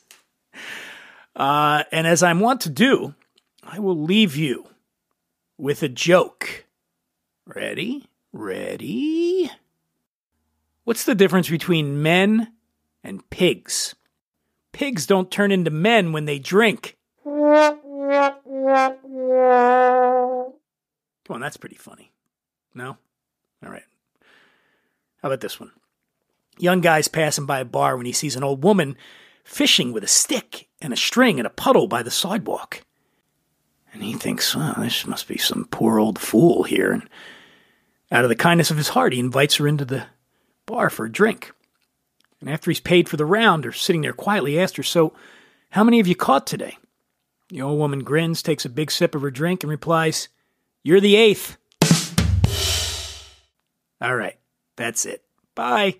[1.35, 3.15] Uh, and as I want to do,
[3.63, 4.67] I will leave you
[5.57, 6.65] with a joke.
[7.45, 8.07] Ready?
[8.31, 9.51] Ready?
[10.83, 12.51] What's the difference between men
[13.03, 13.95] and pigs?
[14.71, 16.97] Pigs don't turn into men when they drink.
[21.25, 22.11] Come on, that's pretty funny.
[22.73, 22.97] No?
[23.63, 23.83] All right.
[25.21, 25.71] How about this one?
[26.57, 28.95] Young guy's passing by a bar when he sees an old woman
[29.43, 32.83] fishing with a stick and a string in a puddle by the sidewalk.
[33.93, 36.91] And he thinks, well, this must be some poor old fool here.
[36.91, 37.09] And
[38.11, 40.07] out of the kindness of his heart, he invites her into the
[40.65, 41.51] bar for a drink.
[42.41, 45.13] And after he's paid for the round, or sitting there quietly, asks her, So,
[45.69, 46.77] how many have you caught today?
[47.49, 50.27] The old woman grins, takes a big sip of her drink, and replies,
[50.83, 51.57] You're the eighth.
[54.01, 54.37] All right,
[54.75, 55.23] that's it.
[55.55, 55.99] Bye.